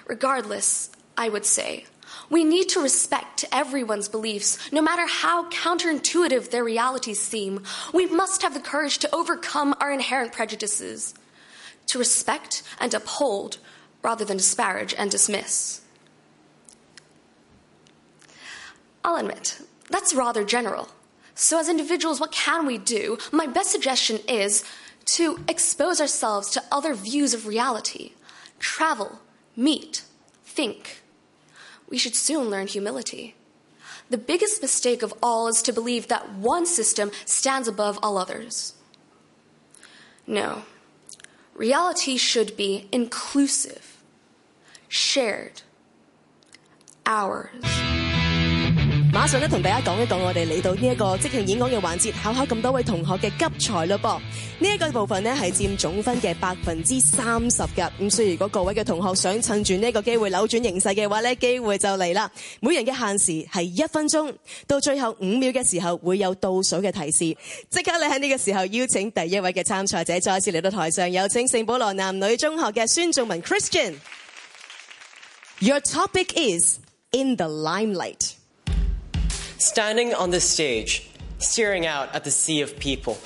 [0.07, 1.87] Regardless, I would say,
[2.31, 7.63] we need to respect everyone's beliefs, no matter how counterintuitive their realities seem.
[7.93, 11.15] We must have the courage to overcome our inherent prejudices,
[11.87, 13.59] to respect and uphold
[14.03, 15.81] rather than disparage and dismiss.
[19.05, 19.61] I'll admit,
[19.91, 20.89] that's rather general.
[21.35, 23.19] So, as individuals, what can we do?
[23.33, 24.65] My best suggestion is
[25.07, 28.13] to expose ourselves to other views of reality,
[28.59, 29.21] travel,
[29.57, 30.03] meet,
[30.45, 31.03] think.
[31.89, 33.35] We should soon learn humility.
[34.11, 38.75] The biggest mistake of all is to believe that one system stands above all others.
[40.27, 40.63] No,
[41.55, 43.99] reality should be inclusive,
[44.89, 45.63] shared,
[47.07, 48.04] ours.
[49.15, 54.19] 馬上咧同大家講一講我哋嚟到呢一個即興演講嘅環節，考考咁多位同學嘅急才咯噃。
[54.59, 57.89] 呢一個部分呢係佔總分嘅百分之三十㗎。
[58.01, 62.29] 咁所以如果各位嘅同學想趁住呢個機會扭轉形勢嘅話呢，機會就嚟啦。
[62.59, 64.35] 每人嘅限時係一分鐘，
[64.67, 67.19] 到最後五秒嘅時候會有倒數嘅提示。
[67.71, 73.95] 即刻你喺呢個時候邀請第一位嘅參賽者再次嚟到台上，有請聖保羅男女中學嘅孫仲文 Christian。
[75.61, 76.79] Your topic is
[77.13, 78.44] in the limelight.
[79.59, 83.19] Standing on the stage, staring out at the sea of people,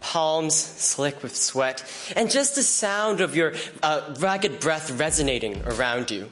[0.00, 6.10] palms slick with sweat, and just the sound of your uh, ragged breath resonating around
[6.10, 6.30] you.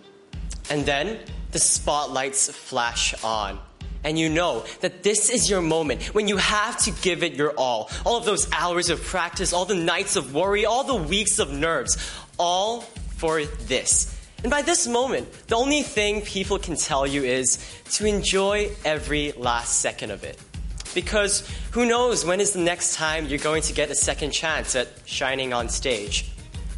[0.71, 1.19] And then
[1.53, 3.59] the spotlights flash on.
[4.05, 7.53] And you know that this is your moment when you have to give it your
[7.53, 7.89] all.
[8.05, 11.53] All of those hours of practice, all the nights of worry, all the weeks of
[11.53, 11.97] nerves,
[12.39, 12.81] all
[13.17, 14.12] for this.
[14.43, 17.59] And by this moment, the only thing people can tell you is
[17.93, 20.37] to enjoy every last second of it.
[20.95, 24.75] Because who knows when is the next time you're going to get a second chance
[24.75, 26.33] at shining on stage.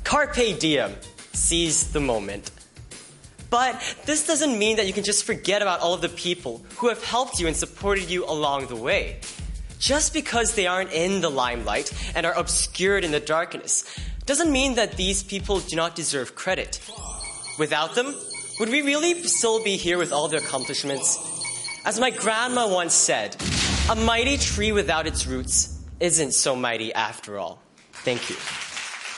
[0.05, 0.95] Carpe diem,
[1.33, 2.51] seize the moment.
[3.49, 6.89] But this doesn't mean that you can just forget about all of the people who
[6.89, 9.21] have helped you and supported you along the way.
[9.79, 13.85] Just because they aren't in the limelight and are obscured in the darkness
[14.27, 16.81] doesn't mean that these people do not deserve credit.
[17.58, 18.16] Without them,
[18.60, 21.18] would we really still be here with all their accomplishments?
[21.86, 23.36] As my grandma once said,
[23.90, 27.62] a mighty tree without its roots isn't so mighty after all.
[28.04, 28.36] Thank you.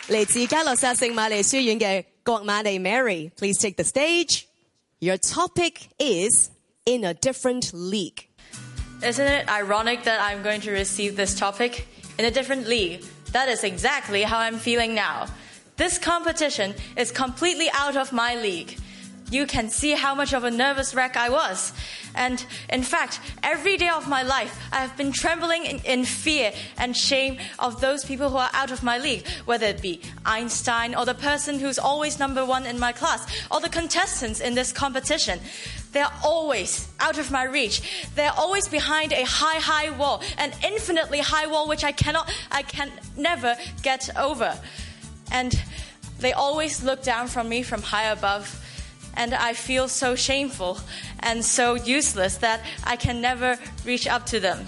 [0.08, 4.48] 嚟自加洛萨圣玛利书院嘅郭玛莉 Mary，please take the stage.
[5.00, 6.50] Your topic is
[6.86, 8.28] in a different league.
[9.02, 11.88] Isn't it ironic that I'm going to receive this topic
[12.20, 13.04] in a different league?
[13.32, 15.28] That is exactly how I'm feeling now.
[15.77, 18.79] This competition is completely out of my league.
[19.31, 21.73] You can see how much of a nervous wreck I was.
[22.15, 26.53] And in fact, every day of my life, I have been trembling in, in, fear
[26.79, 30.95] and shame of those people who are out of my league, whether it be Einstein
[30.95, 34.73] or the person who's always number one in my class or the contestants in this
[34.73, 35.41] competition.
[35.93, 38.09] They're always out of my reach.
[38.15, 42.63] They're always behind a high, high wall, an infinitely high wall which I cannot, I
[42.63, 44.57] can never get over.
[45.32, 45.60] And
[46.20, 48.58] they always look down from me from high above
[49.16, 50.80] and I feel so shameful
[51.20, 54.68] and so useless that I can never reach up to them.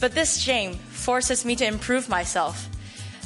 [0.00, 2.68] But this shame forces me to improve myself.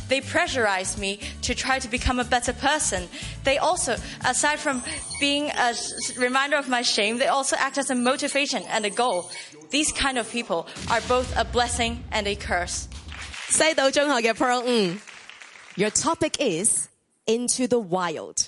[0.09, 3.09] They pressurize me to try to become a better person.
[3.45, 4.83] They also, aside from
[5.21, 5.75] being a
[6.19, 9.31] reminder of my shame, they also act as a motivation and a goal.
[9.71, 12.89] These kind of people are both a blessing and a curse.
[13.51, 15.01] 西岛中学嘅 Pearl Ng,
[15.78, 16.88] your topic is
[17.28, 18.48] Into the Wild.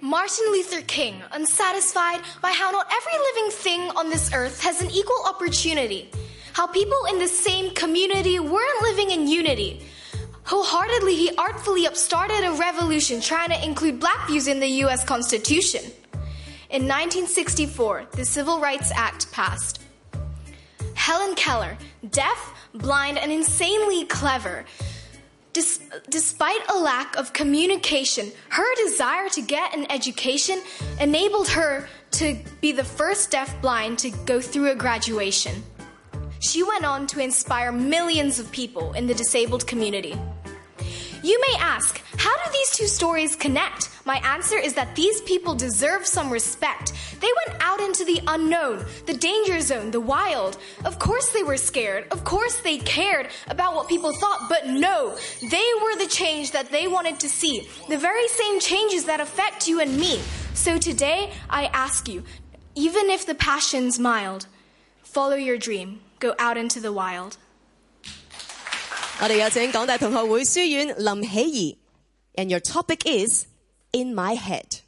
[0.00, 4.90] Martin Luther King, unsatisfied by how not every living thing on this earth has an
[4.90, 6.10] equal opportunity,
[6.52, 9.84] how people in the same community weren't living in unity.
[10.44, 15.82] Wholeheartedly, he artfully upstarted a revolution trying to include black views in the US Constitution.
[16.70, 19.80] In 1964, the Civil Rights Act passed.
[20.94, 21.76] Helen Keller,
[22.10, 24.64] deaf, blind, and insanely clever,
[25.54, 25.78] Des-
[26.10, 30.60] despite a lack of communication, her desire to get an education
[31.00, 35.62] enabled her to be the first deaf-blind to go through a graduation.
[36.40, 40.14] She went on to inspire millions of people in the disabled community.
[41.24, 43.88] You may ask, how do these two stories connect?
[44.04, 46.92] My answer is that these people deserve some respect.
[47.18, 50.58] They went out into the unknown, the danger zone, the wild.
[50.84, 52.08] Of course they were scared.
[52.10, 56.70] Of course they cared about what people thought, but no, they were the change that
[56.70, 57.66] they wanted to see.
[57.88, 60.20] The very same changes that affect you and me.
[60.52, 62.22] So today, I ask you,
[62.74, 64.46] even if the passion's mild,
[65.02, 66.00] follow your dream.
[66.18, 67.38] Go out into the wild.
[69.21, 71.77] 我哋有请港大同学会书院林喜怡，
[72.35, 73.45] and your topic is
[73.91, 74.79] in my head.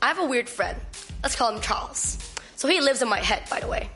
[0.00, 0.76] I have a weird friend.
[1.22, 2.18] Let's call him Charles.
[2.56, 3.90] So he lives in my head, by the way.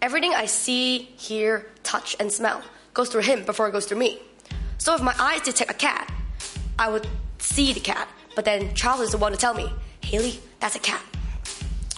[0.00, 4.18] Everything I see, hear, touch, and smell goes through him before it goes through me.
[4.78, 6.12] So if my eyes detect a cat,
[6.78, 7.06] I would
[7.38, 9.72] see the cat, but then Charles is the one to tell me,
[10.02, 11.02] Haley, that's a cat.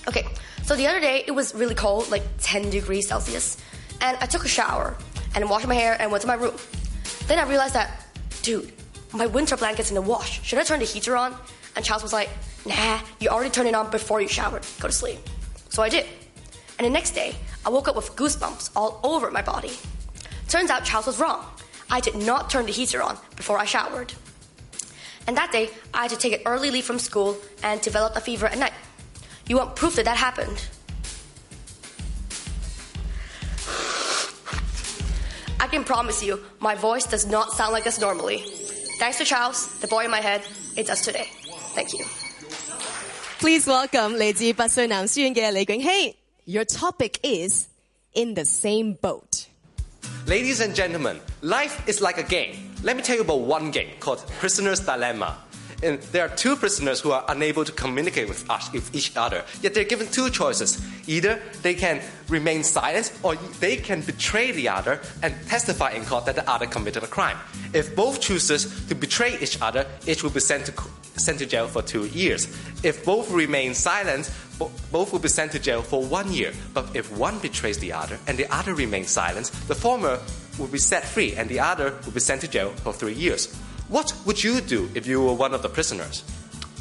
[0.07, 0.25] Okay,
[0.63, 3.57] so the other day it was really cold, like 10 degrees Celsius,
[4.01, 4.97] and I took a shower
[5.36, 6.56] and washed my hair and went to my room.
[7.28, 8.06] Then I realized that,
[8.42, 8.72] dude,
[9.14, 10.44] my winter blanket's in the wash.
[10.44, 11.36] Should I turn the heater on?
[11.76, 12.30] And Charles was like,
[12.66, 14.66] nah, you already turned it on before you showered.
[14.80, 15.20] Go to sleep.
[15.70, 16.06] So I did.
[16.78, 19.72] And the next day, I woke up with goosebumps all over my body.
[20.48, 21.46] Turns out Charles was wrong.
[21.90, 24.14] I did not turn the heater on before I showered.
[25.28, 28.22] And that day, I had to take an early leave from school and developed a
[28.22, 28.74] fever at night.
[29.48, 30.66] You want proof that that happened?
[35.77, 38.39] can promise you, my voice does not sound like this normally.
[38.99, 40.43] Thanks to Charles, the boy in my head,
[40.77, 41.29] it does today.
[41.75, 42.05] Thank you.
[43.39, 46.17] Please welcome 嚟自拔萃男书院嘅李景希。
[46.47, 47.67] Your topic is
[48.15, 49.47] in the same boat.
[50.27, 52.75] Ladies and gentlemen, life is like a game.
[52.83, 55.37] Let me tell you about one game called Prisoner's Dilemma.
[55.84, 58.46] And there are two prisoners who are unable to communicate with,
[58.94, 60.80] each other, yet they're given two choices.
[61.08, 66.26] Either they can remain silent or they can betray the other and testify in court
[66.26, 67.38] that the other committed a crime.
[67.74, 70.74] If both chooses to betray each other, each will be sent to,
[71.18, 72.46] sent to jail for two years.
[72.84, 74.32] If both remain silent,
[74.92, 76.54] both will be sent to jail for one year.
[76.74, 80.20] But if one betrays the other and the other remains silent, the former
[80.60, 83.56] will be set free and the other will be sent to jail for three years.
[83.92, 86.24] What would you do if you were one of the prisoners?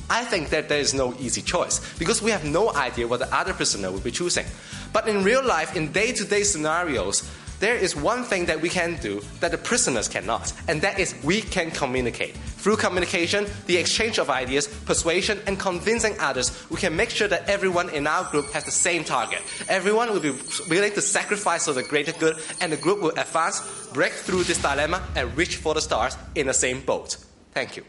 [0.08, 3.34] I think that there is no easy choice because we have no idea what the
[3.34, 4.46] other prisoner will be choosing.
[4.92, 7.28] But in real life, in day to day scenarios,
[7.59, 11.15] there is one thing that we can do that the prisoners cannot, and that is
[11.23, 12.35] we can communicate.
[12.35, 17.47] Through communication, the exchange of ideas, persuasion, and convincing others, we can make sure that
[17.47, 19.41] everyone in our group has the same target.
[19.69, 20.33] Everyone will be
[20.69, 23.61] willing to sacrifice for the greater good, and the group will advance,
[23.93, 27.17] break through this dilemma, and reach for the stars in the same boat.
[27.53, 27.83] Thank you.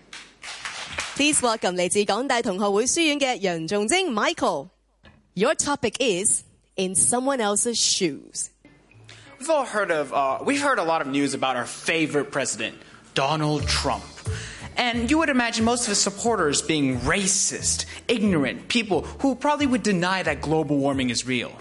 [1.17, 4.69] Please welcome 嚟自港大同学会书院嘅杨仲晶 Michael.
[5.35, 6.45] Your topic is
[6.77, 8.51] in someone else's shoes.
[9.42, 12.78] We've all heard of, uh, we've heard a lot of news about our favorite president,
[13.16, 14.04] Donald Trump.
[14.78, 19.82] And you would imagine most of his supporters being racist, ignorant, people who probably would
[19.82, 21.52] deny that global warming is real.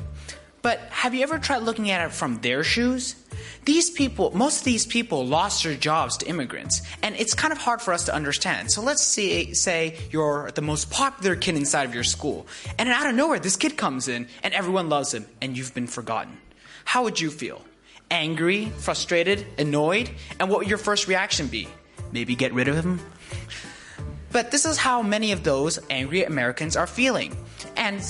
[0.61, 3.17] But have you ever tried looking at it from their shoes?
[3.65, 7.57] These people, most of these people lost their jobs to immigrants, and it's kind of
[7.57, 8.71] hard for us to understand.
[8.71, 12.47] So let's see, say you're the most popular kid inside of your school,
[12.79, 15.87] and out of nowhere, this kid comes in, and everyone loves him, and you've been
[15.87, 16.37] forgotten.
[16.85, 17.63] How would you feel?
[18.11, 20.11] Angry, frustrated, annoyed?
[20.39, 21.69] And what would your first reaction be?
[22.13, 23.01] Maybe get rid of him?
[24.33, 27.37] But this is how many of those angry Americans are feeling.
[27.77, 28.01] And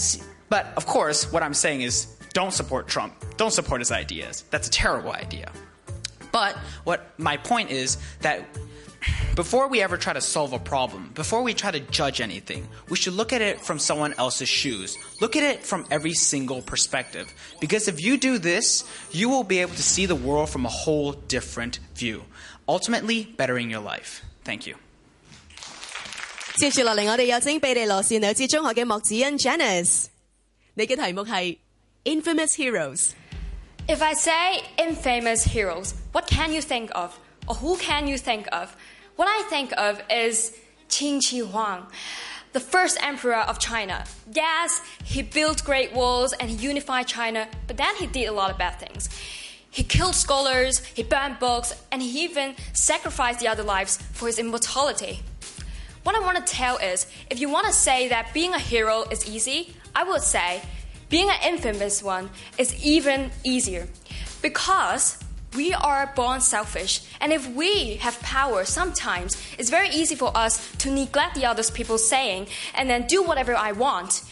[0.48, 3.14] but of course, what I'm saying is don't support Trump.
[3.36, 4.44] Don't support his ideas.
[4.50, 5.50] That's a terrible idea.
[6.32, 8.46] But what my point is that
[9.35, 12.95] before we ever try to solve a problem, before we try to judge anything, we
[12.95, 14.97] should look at it from someone else's shoes.
[15.19, 17.27] Look at it from every single perspective.
[17.59, 20.69] Because if you do this, you will be able to see the world from a
[20.69, 22.23] whole different view,
[22.67, 24.23] ultimately bettering your life.
[24.43, 24.75] Thank you.
[26.57, 30.05] 接住落嚟，我哋有请庇利罗士女子中学嘅莫子欣 Janice，
[30.75, 31.57] 你嘅题目系
[32.05, 33.09] Infamous Heroes。
[33.87, 37.11] If I say infamous heroes, what can you think of?
[37.54, 38.76] Who can you think of?
[39.16, 40.56] What I think of is
[40.88, 41.86] Qin Shi Huang,
[42.52, 44.04] the first emperor of China.
[44.32, 48.50] Yes, he built great walls and he unified China, but then he did a lot
[48.50, 49.08] of bad things.
[49.70, 54.38] He killed scholars, he burned books, and he even sacrificed the other lives for his
[54.38, 55.20] immortality.
[56.02, 59.04] What I want to tell is if you want to say that being a hero
[59.10, 60.62] is easy, I would say
[61.08, 63.86] being an infamous one is even easier.
[64.42, 65.19] Because
[65.54, 70.70] we are born selfish, and if we have power, sometimes it's very easy for us
[70.76, 74.22] to neglect the other people's saying and then do whatever I want.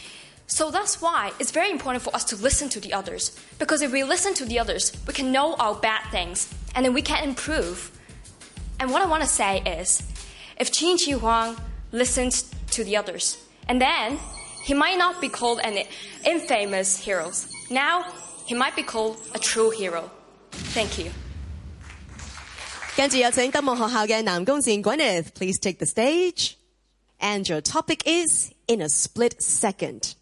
[0.47, 3.39] So that's why it's very important for us to listen to the others.
[3.59, 6.95] Because if we listen to the others, we can know our bad things and then
[6.95, 7.91] we can improve.
[8.81, 10.03] And what I want to say is
[10.59, 11.57] if Qin Shi Huang
[11.93, 13.37] listened to the others,
[13.69, 14.19] and then
[14.65, 15.85] he might not be called an
[16.25, 17.31] infamous hero.
[17.71, 18.07] Now
[18.47, 20.11] he might be called a true hero.
[20.75, 21.11] Thank you.
[22.97, 26.55] 跟住有請金門學校嘅南宮善 Gwyneth, please take the stage.
[27.21, 30.15] And your topic is in a split second.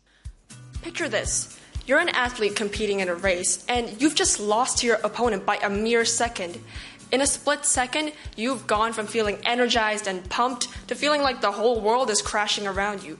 [0.83, 1.57] Picture this.
[1.87, 5.57] You're an athlete competing in a race, and you've just lost to your opponent by
[5.57, 6.59] a mere second.
[7.13, 11.53] In a split second, you've gone from feeling energized and pumped to feeling like the
[11.53, 13.19] whole world is crashing around you.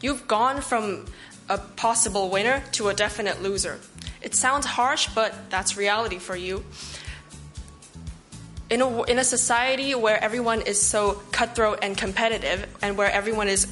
[0.00, 1.06] You've gone from
[1.48, 3.78] a possible winner to a definite loser.
[4.20, 6.64] It sounds harsh, but that's reality for you.
[8.70, 13.48] In a, in a society where everyone is so cutthroat and competitive, and where everyone
[13.48, 13.66] is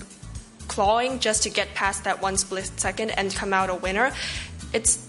[0.69, 4.13] clawing just to get past that one split second and come out a winner,
[4.73, 5.03] it's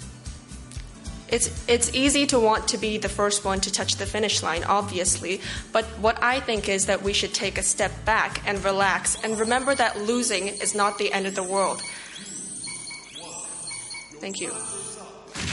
[1.29, 4.63] it's it's easy to want to be the first one to touch the finish line,
[4.63, 5.41] obviously.
[5.73, 9.37] But what I think is that we should take a step back and relax and
[9.39, 11.81] remember that losing is not the end of the world.
[14.19, 14.51] Thank you。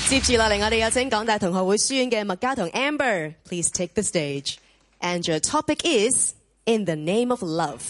[0.08, 3.34] 接住落嚟，我哋有請港大同學會書院嘅麥嘉彤 Amber。
[3.48, 4.56] Please take the stage.
[5.00, 6.34] And your topic is
[6.64, 7.82] In the Name of Love.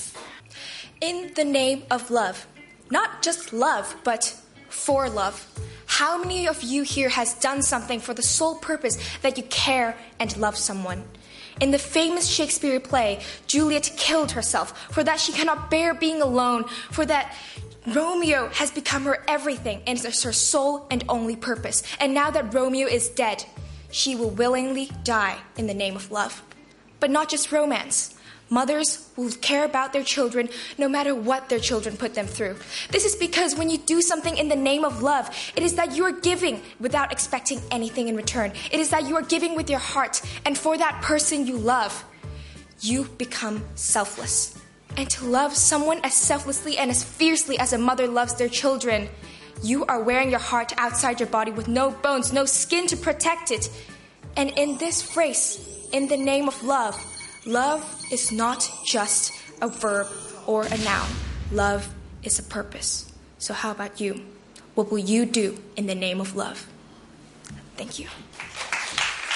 [1.00, 2.46] In the name of love.
[2.90, 4.34] Not just love, but
[4.68, 5.46] for love.
[5.86, 9.96] How many of you here has done something for the sole purpose that you care
[10.18, 11.04] and love someone?
[11.60, 16.64] In the famous Shakespeare play, Juliet killed herself for that she cannot bear being alone,
[16.90, 17.32] for that
[17.86, 21.82] Romeo has become her everything and is her sole and only purpose.
[22.00, 23.44] And now that Romeo is dead,
[23.90, 26.42] she will willingly die in the name of love.
[26.98, 28.14] But not just romance.
[28.50, 32.56] Mothers will care about their children no matter what their children put them through.
[32.90, 35.96] This is because when you do something in the name of love, it is that
[35.96, 38.52] you are giving without expecting anything in return.
[38.70, 42.04] It is that you are giving with your heart, and for that person you love,
[42.80, 44.58] you become selfless
[44.97, 49.07] And to love someone as selflessly and as fiercely as a mother loves their children,
[49.63, 53.51] you are wearing your heart outside your body with no bones, no skin to protect
[53.51, 53.69] it.
[54.35, 56.95] And in this race, in the name of love,
[57.45, 59.31] love is not just
[59.61, 60.07] a verb
[60.47, 61.07] or a noun.
[61.51, 61.87] Love
[62.23, 63.11] is a purpose.
[63.37, 64.21] So, how about you?
[64.75, 66.67] What will you do in the name of love?
[67.75, 68.07] Thank you.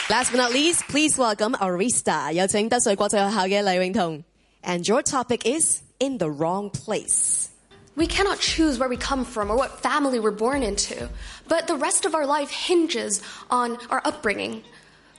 [0.09, 4.23] Last but not least, please welcome Arista，有请德瑞国际学校嘅黎永彤。
[4.62, 7.50] And your topic is in the wrong place.
[7.96, 11.08] We cannot choose where we come from or what family we're born into,
[11.48, 14.62] but the rest of our life hinges on our upbringing.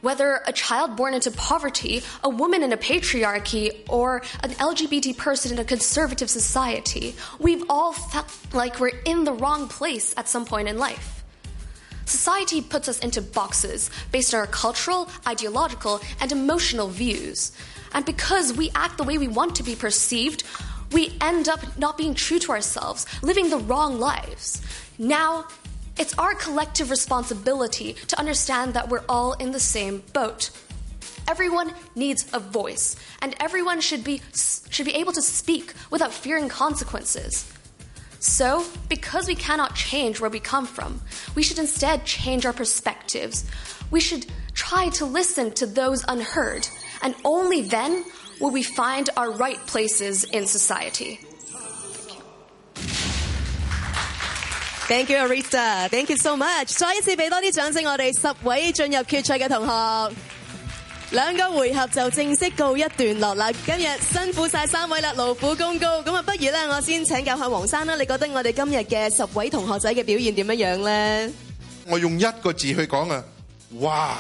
[0.01, 5.51] Whether a child born into poverty, a woman in a patriarchy, or an LGBT person
[5.51, 10.45] in a conservative society, we've all felt like we're in the wrong place at some
[10.45, 11.19] point in life.
[12.05, 17.51] Society puts us into boxes based on our cultural, ideological, and emotional views.
[17.93, 20.43] And because we act the way we want to be perceived,
[20.91, 24.61] we end up not being true to ourselves, living the wrong lives.
[24.97, 25.47] Now,
[25.99, 30.49] It's our collective responsibility to understand that we're all in the same boat.
[31.27, 34.21] Everyone needs a voice, and everyone should be,
[34.69, 37.51] should be able to speak without fearing consequences.
[38.21, 41.01] So, because we cannot change where we come from,
[41.35, 43.43] we should instead change our perspectives.
[43.91, 46.65] We should try to listen to those unheard,
[47.02, 48.04] and only then
[48.40, 51.18] will we find our right places in society.
[54.86, 55.88] Thank you, Arista.
[55.88, 56.76] Thank you so much.
[56.76, 60.14] 再一次俾多啲掌声，我哋十位进入决赛嘅同学。
[61.10, 63.50] 两个回合就正式告一段落啦。
[63.64, 66.02] 今日辛苦晒三位啦，劳苦功高。
[66.02, 67.94] 咁啊，不如咧，我先请教下黄生啦。
[67.94, 71.30] 你觉得我哋今日嘅十位同学仔嘅表现点样样咧？
[71.86, 73.24] 我用一个字去讲啊，
[73.80, 74.18] 哇！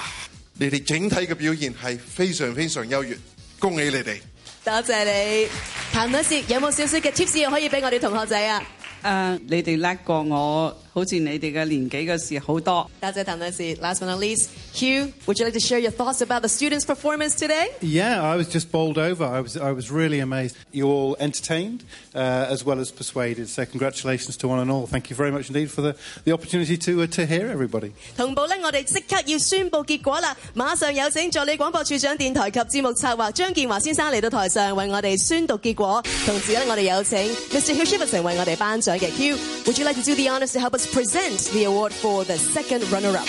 [0.61, 3.17] 你哋整體嘅表現係非常非常優越，
[3.59, 4.19] 恭喜你哋！
[4.65, 5.47] 多謝你，
[5.93, 8.61] 譚女士有冇少少嘅 tips 可以俾我哋同學仔啊？
[9.01, 12.89] 誒，你哋叻過我，好似你哋嘅年紀嘅事好多。
[12.99, 17.35] 大家談的是 but not least, Hugh, would you like to share your thoughts about the students' performance
[17.35, 17.67] today?
[17.81, 19.25] Yeah, I was just bowled over.
[19.25, 20.55] I was I was really amazed.
[20.71, 21.83] You all entertained
[22.15, 23.49] uh, as well as persuaded.
[23.49, 24.87] So congratulations to one and all.
[24.87, 27.91] Thank you very much indeed for the the opportunity to uh, to hear everybody.
[28.17, 30.35] 同步咧，我哋即刻要宣布結果啦！
[30.55, 36.03] 馬上有請助理廣播處長、電台及節目策劃張建華先生嚟到台上為我哋宣讀結果。
[36.25, 37.17] 同時咧，我哋有請
[37.51, 37.73] Mr.
[37.75, 39.37] Hugh Chiverton 為我哋頒獎嘅 Hugh。
[39.65, 40.88] Would you like to do the honours to help us?
[40.88, 43.26] present the award for the second runner-up?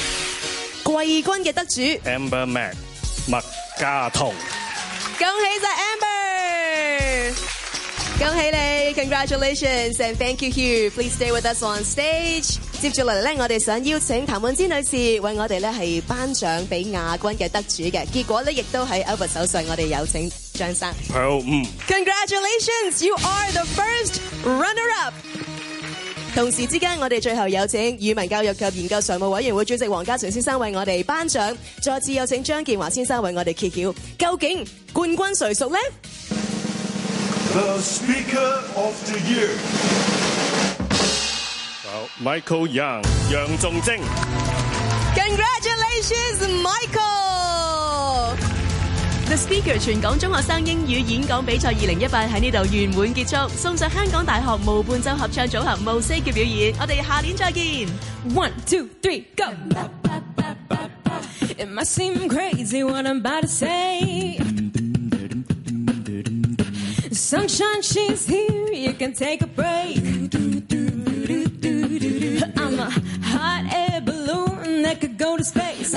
[0.85, 2.73] 季军嘅得主 Amber Mac
[3.29, 3.41] 麦
[3.79, 4.33] 家彤。
[5.17, 7.33] 恭喜晒 Amber！
[8.17, 10.89] 恭喜你，congratulations and thank you Hugh.
[10.91, 12.57] Please stay with us on stage.
[12.79, 18.05] 接住落嚟咧，我哋想邀请谭咏芝女士为我哋咧系颁奖俾亚军嘅得主嘅。
[18.13, 20.89] 结果咧亦都喺 Albert 手上，我哋有请张生。
[21.11, 21.65] 好，嗯。
[21.87, 25.13] Congratulations, you are the first runner-up.
[26.34, 35.78] 同時之間，我哋最後有請語文教育及研究常務委員會主席黃家祥先生為我哋頒獎，再次有請張建華先生為我哋揭曉，究竟冠軍誰屬呢
[37.52, 39.50] ？The Speaker of the Year。
[41.84, 43.02] 好，Michael Young，
[43.32, 43.96] 楊仲晶。
[45.16, 47.49] Congratulations, Michael!
[49.29, 56.73] The Speaker 全港中学生英语演讲比赛二零一八喺呢度圆满结束，送上香港大学无伴奏合唱组合 Mosaic 嘅表演。
[56.79, 57.87] 我哋下年再见。
[58.33, 59.45] One, two, three, go!
[61.57, 64.39] It might seem crazy what I'm about to say.
[67.11, 69.97] Sunshine, she's here, you can take a break.
[72.57, 72.91] I'm a
[73.23, 75.95] hot air balloon that could go to space.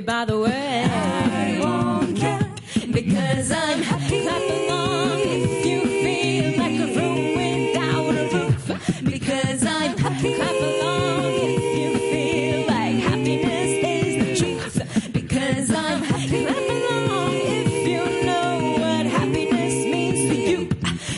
[0.00, 0.84] By the way.
[0.84, 2.48] I won't care
[2.92, 4.22] because I'm happy.
[4.22, 8.64] Clap along if you feel like a room without a roof.
[9.04, 10.34] Because I'm happy.
[10.34, 15.12] Clap along if you feel like happiness is the truth.
[15.12, 16.44] Because I'm happy.
[16.44, 20.68] Clap along if you know what happiness means to you.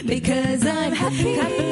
[0.07, 1.72] Because I'm happy.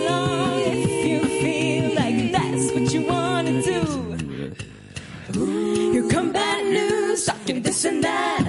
[7.81, 8.45] This and that.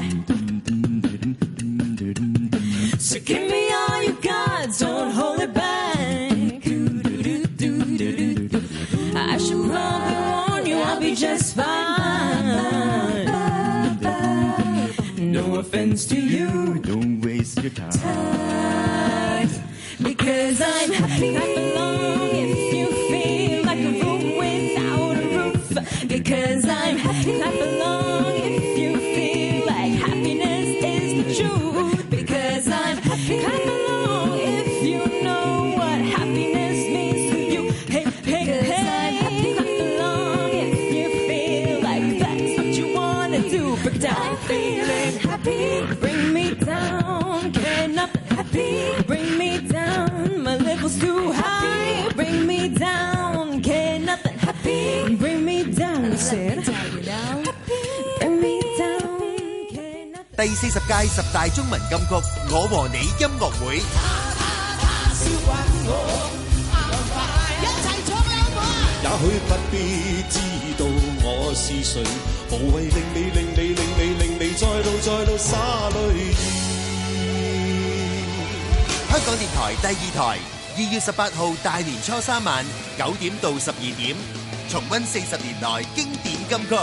[2.99, 6.32] So give me all you got, don't hold it back.
[9.15, 13.25] I should probably warn you, I'll be just fine.
[15.32, 19.49] No offense to you, don't waste your time.
[20.01, 21.51] because I'm happy.
[60.41, 62.05] 第四十届十大中文金曲
[62.49, 63.79] 《我和你音乐会》。
[69.03, 69.75] 也許不必
[70.31, 70.39] 知
[70.79, 70.85] 道
[71.21, 72.01] 我是誰，
[72.49, 75.47] 無謂令你令你令你令你再度再度灑
[75.93, 75.93] 淚
[79.11, 80.19] 香港电台第二台，
[80.75, 82.65] 二月十八号大年初三晚
[82.97, 84.15] 九点到十二点，
[84.67, 86.75] 重温四十年来经典金曲。